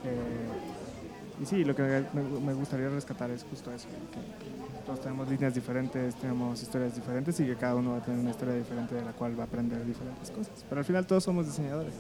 Eh, 0.08 1.42
y 1.42 1.46
sí, 1.46 1.64
lo 1.64 1.76
que 1.76 1.84
me, 2.14 2.22
me, 2.22 2.54
gustaría 2.54 2.90
rescatar 2.90 3.30
es 3.30 3.44
justo 3.44 3.72
eso, 3.72 3.88
que, 3.88 4.46
que, 4.46 4.86
todos 4.86 5.02
tenemos 5.02 5.28
líneas 5.30 5.54
diferentes, 5.54 6.16
tenemos 6.16 6.62
historias 6.62 6.96
diferentes 6.96 7.40
y 7.40 7.46
que 7.46 7.56
cada 7.56 7.76
uno 7.76 7.92
va 7.92 7.98
a 7.98 8.02
tener 8.02 8.20
una 8.20 8.32
historia 8.32 8.56
diferente 8.56 8.96
de 8.96 9.04
la 9.04 9.12
cual 9.12 9.38
va 9.38 9.44
a 9.44 9.46
aprender 9.46 9.86
diferentes 9.86 10.32
cosas. 10.32 10.66
Pero 10.68 10.80
al 10.80 10.86
final 10.86 11.06
todos 11.06 11.24
somos 11.24 11.46
diseñadores. 11.46 11.94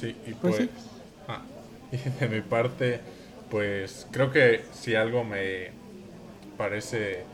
Sí, 0.00 0.16
y 0.26 0.32
pues, 0.34 0.56
pues 0.56 0.56
sí. 0.56 0.70
ah, 1.28 1.42
y 1.92 1.96
de 2.20 2.28
mi 2.28 2.40
parte, 2.40 3.00
pues 3.50 4.06
creo 4.10 4.32
que 4.32 4.64
si 4.72 4.94
algo 4.94 5.22
me 5.22 5.70
parece 6.56 7.24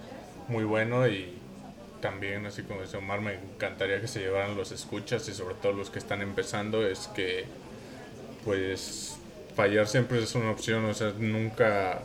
muy 0.49 0.65
bueno 0.65 1.07
y 1.07 1.39
también, 2.01 2.47
así 2.47 2.63
como 2.63 2.83
dice 2.83 2.97
Omar, 2.97 3.21
me 3.21 3.35
encantaría 3.35 4.01
que 4.01 4.09
se 4.09 4.21
llevaran 4.21 4.57
los 4.57 4.73
escuchas 4.73 5.29
y 5.29 5.33
sobre 5.35 5.55
todo 5.55 5.73
los 5.73 5.91
que 5.91 5.99
están 5.99 6.23
empezando, 6.23 6.87
es 6.87 7.09
que 7.09 7.45
pues 8.45 9.17
fallar 9.55 9.87
siempre 9.89 10.23
es 10.23 10.35
una 10.35 10.51
opción, 10.51 10.85
o 10.85 10.95
sea, 10.95 11.13
nunca, 11.19 12.01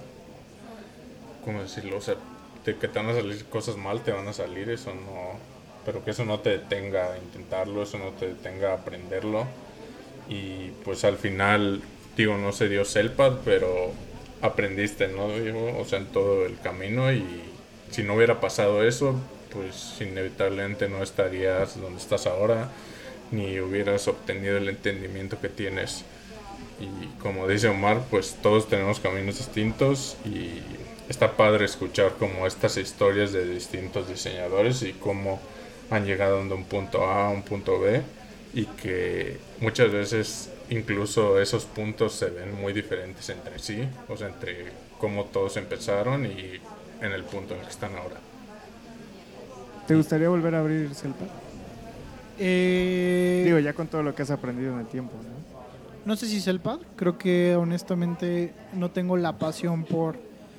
¿cómo 1.43 1.61
decirlo? 1.61 1.97
O 1.97 2.01
sea, 2.01 2.15
de 2.65 2.75
que 2.75 2.87
te 2.87 2.99
van 2.99 3.09
a 3.09 3.13
salir 3.13 3.45
cosas 3.45 3.77
mal, 3.77 4.01
te 4.01 4.11
van 4.11 4.27
a 4.27 4.33
salir, 4.33 4.69
eso 4.69 4.93
no, 4.93 5.39
pero 5.85 6.03
que 6.03 6.11
eso 6.11 6.25
no 6.25 6.39
te 6.39 6.49
detenga 6.49 7.13
a 7.13 7.17
intentarlo, 7.17 7.83
eso 7.83 7.97
no 7.97 8.09
te 8.11 8.27
detenga 8.27 8.71
a 8.71 8.75
aprenderlo. 8.75 9.45
Y 10.27 10.71
pues 10.83 11.05
al 11.05 11.17
final, 11.17 11.81
digo, 12.17 12.37
no 12.37 12.51
se 12.51 12.67
dio 12.67 12.83
Selpad, 12.83 13.37
pero 13.45 13.91
aprendiste, 14.41 15.07
¿no? 15.07 15.27
O 15.79 15.85
sea, 15.85 15.99
en 15.99 16.07
todo 16.07 16.45
el 16.45 16.59
camino 16.59 17.11
y 17.13 17.23
si 17.91 18.03
no 18.03 18.15
hubiera 18.15 18.41
pasado 18.41 18.83
eso, 18.83 19.15
pues 19.51 19.95
inevitablemente 20.01 20.89
no 20.89 21.03
estarías 21.03 21.79
donde 21.79 22.01
estás 22.01 22.25
ahora, 22.25 22.69
ni 23.31 23.59
hubieras 23.59 24.07
obtenido 24.07 24.57
el 24.57 24.69
entendimiento 24.69 25.39
que 25.39 25.49
tienes 25.49 26.03
y 26.79 27.07
como 27.21 27.47
dice 27.47 27.67
Omar, 27.67 28.01
pues 28.09 28.35
todos 28.41 28.67
tenemos 28.67 28.99
caminos 28.99 29.37
distintos 29.37 30.17
y 30.25 30.61
está 31.09 31.37
padre 31.37 31.65
escuchar 31.65 32.13
como 32.19 32.47
estas 32.47 32.77
historias 32.77 33.31
de 33.31 33.45
distintos 33.47 34.07
diseñadores 34.07 34.81
y 34.81 34.93
cómo 34.93 35.39
han 35.89 36.05
llegado 36.05 36.43
de 36.43 36.53
un 36.53 36.65
punto 36.65 37.05
A 37.05 37.27
a 37.27 37.29
un 37.29 37.43
punto 37.43 37.79
B 37.79 38.01
y 38.53 38.65
que 38.65 39.37
muchas 39.59 39.91
veces 39.91 40.49
incluso 40.69 41.39
esos 41.39 41.65
puntos 41.65 42.13
se 42.13 42.29
ven 42.29 42.59
muy 42.59 42.73
diferentes 42.73 43.29
entre 43.29 43.59
sí, 43.59 43.87
o 44.07 44.17
sea, 44.17 44.27
entre 44.27 44.71
cómo 44.99 45.25
todos 45.25 45.57
empezaron 45.57 46.25
y 46.25 46.59
en 47.01 47.11
el 47.11 47.23
punto 47.23 47.53
en 47.53 47.59
el 47.59 47.65
que 47.65 47.71
están 47.71 47.95
ahora. 47.95 48.15
¿Te 49.87 49.95
gustaría 49.95 50.29
volver 50.29 50.55
a 50.55 50.59
abrir 50.59 50.93
Celpa? 50.95 51.25
Eh... 52.39 53.43
Digo, 53.45 53.59
ya 53.59 53.73
con 53.73 53.87
todo 53.87 54.01
lo 54.01 54.15
que 54.15 54.23
has 54.23 54.31
aprendido 54.31 54.73
en 54.73 54.79
el 54.79 54.87
tiempo, 54.87 55.13
¿no? 55.17 55.34
No 56.05 56.15
sé 56.15 56.27
si 56.27 56.37
es 56.37 56.47
el 56.47 56.59
pad, 56.59 56.79
creo 56.95 57.17
que 57.17 57.55
honestamente 57.55 58.53
no 58.73 58.91
tengo 58.91 59.17
la 59.17 59.37
pasión 59.37 59.83
por... 59.83 60.17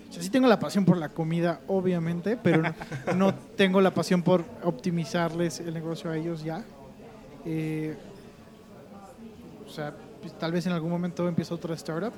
O 0.08 0.12
sea, 0.12 0.22
sí 0.22 0.30
tengo 0.30 0.48
la 0.48 0.58
pasión 0.58 0.84
por 0.84 0.96
la 0.96 1.10
comida, 1.10 1.60
obviamente, 1.68 2.36
pero 2.36 2.62
no, 2.62 2.74
no 3.16 3.34
tengo 3.56 3.80
la 3.80 3.92
pasión 3.92 4.22
por 4.22 4.44
optimizarles 4.64 5.60
el 5.60 5.74
negocio 5.74 6.10
a 6.10 6.16
ellos 6.16 6.42
ya. 6.42 6.64
Eh, 7.44 7.96
o 9.64 9.70
sea, 9.70 9.94
pues, 10.20 10.36
tal 10.36 10.52
vez 10.52 10.66
en 10.66 10.72
algún 10.72 10.90
momento 10.90 11.28
empiece 11.28 11.54
otra 11.54 11.74
startup, 11.74 12.12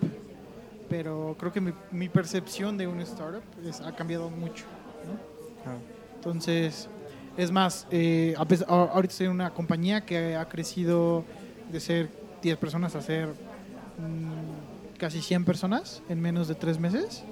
pero 0.89 1.37
creo 1.39 1.53
que 1.53 1.61
mi, 1.61 1.73
mi 1.91 2.09
percepción 2.09 2.79
de 2.79 2.87
una 2.87 3.03
startup 3.03 3.43
es, 3.63 3.81
ha 3.83 3.95
cambiado 3.95 4.31
mucho. 4.31 4.65
¿no? 5.07 5.71
Ah. 5.71 5.77
Entonces, 6.15 6.89
es 7.37 7.53
más, 7.53 7.87
eh, 7.91 8.35
ahorita 8.39 9.13
estoy 9.13 9.27
en 9.27 9.33
una 9.33 9.51
compañía 9.51 10.05
que 10.05 10.35
ha 10.35 10.49
crecido 10.49 11.25
de 11.71 11.81
ser 11.81 12.09
10 12.43 12.59
personas 12.59 12.95
a 12.95 13.03
ser 13.03 13.29
mmm, 13.29 14.97
casi 14.99 15.21
100 15.21 15.45
personas 15.45 16.03
en 16.09 16.21
menos 16.21 16.49
de 16.49 16.55
3 16.55 16.79
meses. 16.79 17.25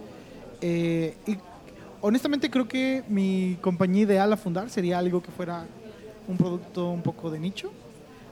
Eh, 0.61 1.16
y 1.27 1.37
honestamente 2.01 2.51
creo 2.51 2.66
que 2.69 3.05
mi 3.09 3.59
compañía 3.61 4.03
ideal 4.03 4.33
a 4.33 4.37
fundar 4.37 4.71
sería 4.71 4.99
algo 4.99 5.23
que 5.23 5.31
fuera 5.31 5.66
un 6.29 6.37
producto 6.37 6.90
un 6.90 7.03
poco 7.03 7.31
de 7.31 7.38
nicho, 7.38 7.73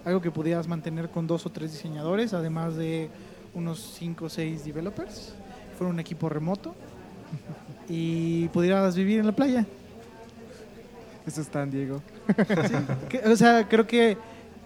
algo 0.04 0.20
que 0.20 0.30
pudieras 0.30 0.66
mantener 0.66 1.10
con 1.10 1.26
dos 1.26 1.46
o 1.46 1.50
tres 1.50 1.72
diseñadores, 1.72 2.34
además 2.34 2.76
de 2.76 3.08
unos 3.54 3.94
5 3.98 4.24
o 4.24 4.28
6 4.28 4.64
developers, 4.64 5.34
fuera 5.78 5.92
un 5.92 6.00
equipo 6.00 6.28
remoto 6.28 6.74
y 7.88 8.48
pudieras 8.48 8.96
vivir 8.96 9.20
en 9.20 9.26
la 9.26 9.32
playa. 9.32 9.66
Eso 11.26 11.40
está 11.40 11.62
en 11.62 11.70
Diego. 11.70 12.02
Sí, 12.36 12.74
que, 13.08 13.18
o 13.18 13.36
sea, 13.36 13.66
creo 13.68 13.86
que 13.86 14.18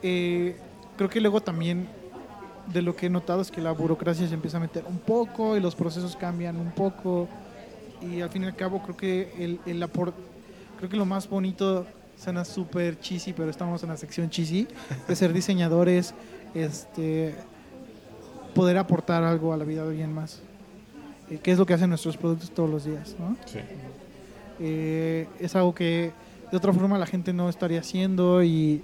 eh, 0.02 0.56
creo 0.96 1.08
que 1.08 1.20
luego 1.20 1.40
también 1.40 1.88
de 2.72 2.82
lo 2.82 2.94
que 2.94 3.06
he 3.06 3.10
notado 3.10 3.40
es 3.40 3.50
que 3.50 3.60
la 3.60 3.72
burocracia 3.72 4.28
se 4.28 4.34
empieza 4.34 4.58
a 4.58 4.60
meter 4.60 4.84
un 4.88 4.98
poco 4.98 5.56
y 5.56 5.60
los 5.60 5.74
procesos 5.74 6.16
cambian 6.16 6.56
un 6.56 6.70
poco 6.72 7.28
y 8.00 8.20
al 8.20 8.30
fin 8.30 8.44
y 8.44 8.46
al 8.46 8.56
cabo 8.56 8.82
creo 8.82 8.96
que 8.96 9.32
el, 9.38 9.60
el 9.66 9.82
aporte, 9.82 10.18
creo 10.76 10.88
que 10.88 10.96
lo 10.96 11.06
más 11.06 11.28
bonito 11.28 11.86
suena 12.16 12.44
súper 12.44 12.98
cheesy, 13.00 13.32
pero 13.32 13.50
estamos 13.50 13.82
en 13.82 13.90
la 13.90 13.96
sección 13.96 14.28
cheesy 14.30 14.66
de 15.06 15.16
ser 15.16 15.32
diseñadores, 15.32 16.14
este, 16.54 17.34
poder 18.54 18.78
aportar 18.78 19.22
algo 19.22 19.52
a 19.52 19.56
la 19.56 19.64
vida 19.64 19.82
de 19.84 19.90
alguien 19.90 20.12
más, 20.12 20.40
eh, 21.30 21.38
que 21.42 21.52
es 21.52 21.58
lo 21.58 21.66
que 21.66 21.74
hacen 21.74 21.90
nuestros 21.90 22.16
productos 22.16 22.50
todos 22.50 22.68
los 22.68 22.84
días, 22.84 23.14
¿no? 23.18 23.36
Sí. 23.46 23.60
Eh, 24.60 25.28
es 25.38 25.54
algo 25.54 25.74
que 25.74 26.12
de 26.50 26.56
otra 26.56 26.72
forma 26.72 26.98
la 26.98 27.06
gente 27.06 27.32
no 27.32 27.48
estaría 27.48 27.80
haciendo 27.80 28.42
y 28.42 28.82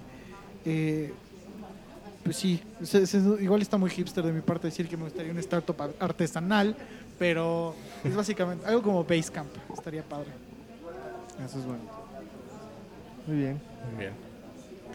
eh, 0.63 1.13
pues 2.25 2.37
sí, 2.37 2.59
es, 2.81 2.95
es, 2.95 3.13
igual 3.13 3.61
está 3.61 3.77
muy 3.77 3.91
hipster 3.91 4.23
de 4.23 4.33
mi 4.33 4.41
parte 4.41 4.65
decir 4.65 4.89
que 4.89 4.97
me 4.97 5.03
gustaría 5.03 5.31
un 5.31 5.37
startup 5.37 5.93
artesanal, 5.99 6.75
pero 7.19 7.75
es 8.03 8.15
básicamente 8.15 8.65
algo 8.65 8.81
como 8.81 9.03
Basecamp, 9.03 9.55
estaría 9.71 10.01
padre. 10.01 10.31
Eso 11.45 11.59
es 11.59 11.65
bueno. 11.65 11.83
Muy 13.27 13.37
bien. 13.37 13.61
Muy 13.91 13.99
bien. 13.99 14.13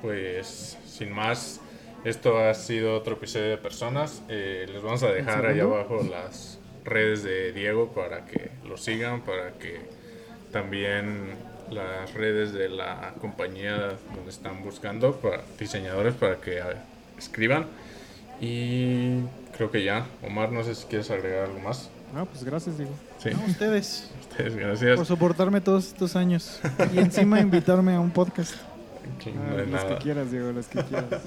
Pues 0.02 0.76
sin 0.84 1.12
más, 1.12 1.60
esto 2.04 2.36
ha 2.36 2.52
sido 2.52 2.96
otro 2.96 3.14
episodio 3.14 3.50
de 3.50 3.58
Personas. 3.58 4.22
Eh, 4.28 4.66
les 4.68 4.82
vamos 4.82 5.04
a 5.04 5.12
dejar 5.12 5.46
ahí 5.46 5.60
abajo 5.60 6.00
las 6.02 6.58
redes 6.84 7.22
de 7.22 7.52
Diego 7.52 7.92
para 7.92 8.26
que 8.26 8.50
lo 8.66 8.76
sigan, 8.76 9.20
para 9.20 9.52
que 9.52 9.78
también 10.50 11.36
las 11.70 12.12
redes 12.14 12.52
de 12.52 12.68
la 12.68 13.14
compañía 13.20 13.96
donde 14.16 14.30
están 14.30 14.64
buscando 14.64 15.14
para 15.20 15.44
diseñadores 15.56 16.14
para 16.14 16.40
que 16.40 16.60
escriban. 17.20 17.66
Y 18.40 19.20
creo 19.56 19.70
que 19.70 19.84
ya. 19.84 20.06
Omar, 20.26 20.50
no 20.50 20.64
sé 20.64 20.74
si 20.74 20.86
quieres 20.86 21.10
agregar 21.10 21.44
algo 21.44 21.60
más. 21.60 21.90
No, 22.14 22.26
pues 22.26 22.42
gracias, 22.42 22.78
digo. 22.78 22.90
Sí. 23.18 23.30
No, 23.30 23.44
ustedes. 23.44 24.10
ustedes, 24.20 24.56
gracias. 24.56 24.96
Por 24.96 25.06
soportarme 25.06 25.60
todos 25.60 25.88
estos 25.88 26.16
años. 26.16 26.60
Y 26.92 26.98
encima 26.98 27.40
invitarme 27.40 27.94
a 27.94 28.00
un 28.00 28.10
podcast. 28.10 28.54
Ah, 29.26 29.54
los 29.56 29.68
nada. 29.68 29.88
que 29.88 30.02
quieras, 30.02 30.30
Diego, 30.30 30.52
los 30.52 30.66
que 30.66 30.82
quieras. 30.82 31.22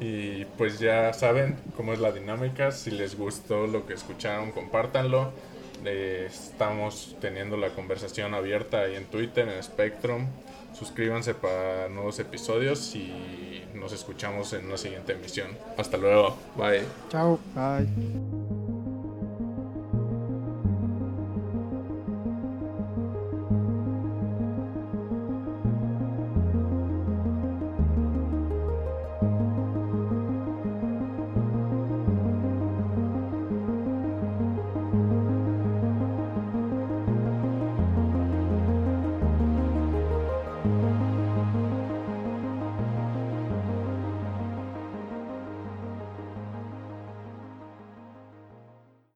y 0.00 0.44
pues 0.56 0.78
ya 0.78 1.12
saben 1.12 1.56
cómo 1.76 1.92
es 1.92 2.00
la 2.00 2.12
dinámica. 2.12 2.72
Si 2.72 2.90
les 2.90 3.16
gustó 3.16 3.66
lo 3.66 3.86
que 3.86 3.94
escucharon, 3.94 4.50
compártanlo. 4.52 5.32
Eh, 5.84 6.28
estamos 6.30 7.16
teniendo 7.20 7.56
la 7.56 7.70
conversación 7.70 8.34
abierta 8.34 8.80
ahí 8.80 8.94
en 8.94 9.04
Twitter, 9.06 9.48
en 9.48 9.62
Spectrum. 9.62 10.26
Suscríbanse 10.72 11.34
para 11.34 11.88
nuevos 11.88 12.18
episodios 12.18 12.94
y 12.94 13.62
nos 13.74 13.92
escuchamos 13.92 14.52
en 14.52 14.66
una 14.66 14.76
siguiente 14.76 15.12
emisión. 15.12 15.50
Hasta 15.76 15.96
luego. 15.96 16.36
Bye. 16.56 16.82
Chao. 17.10 17.38
Bye. 17.54 18.41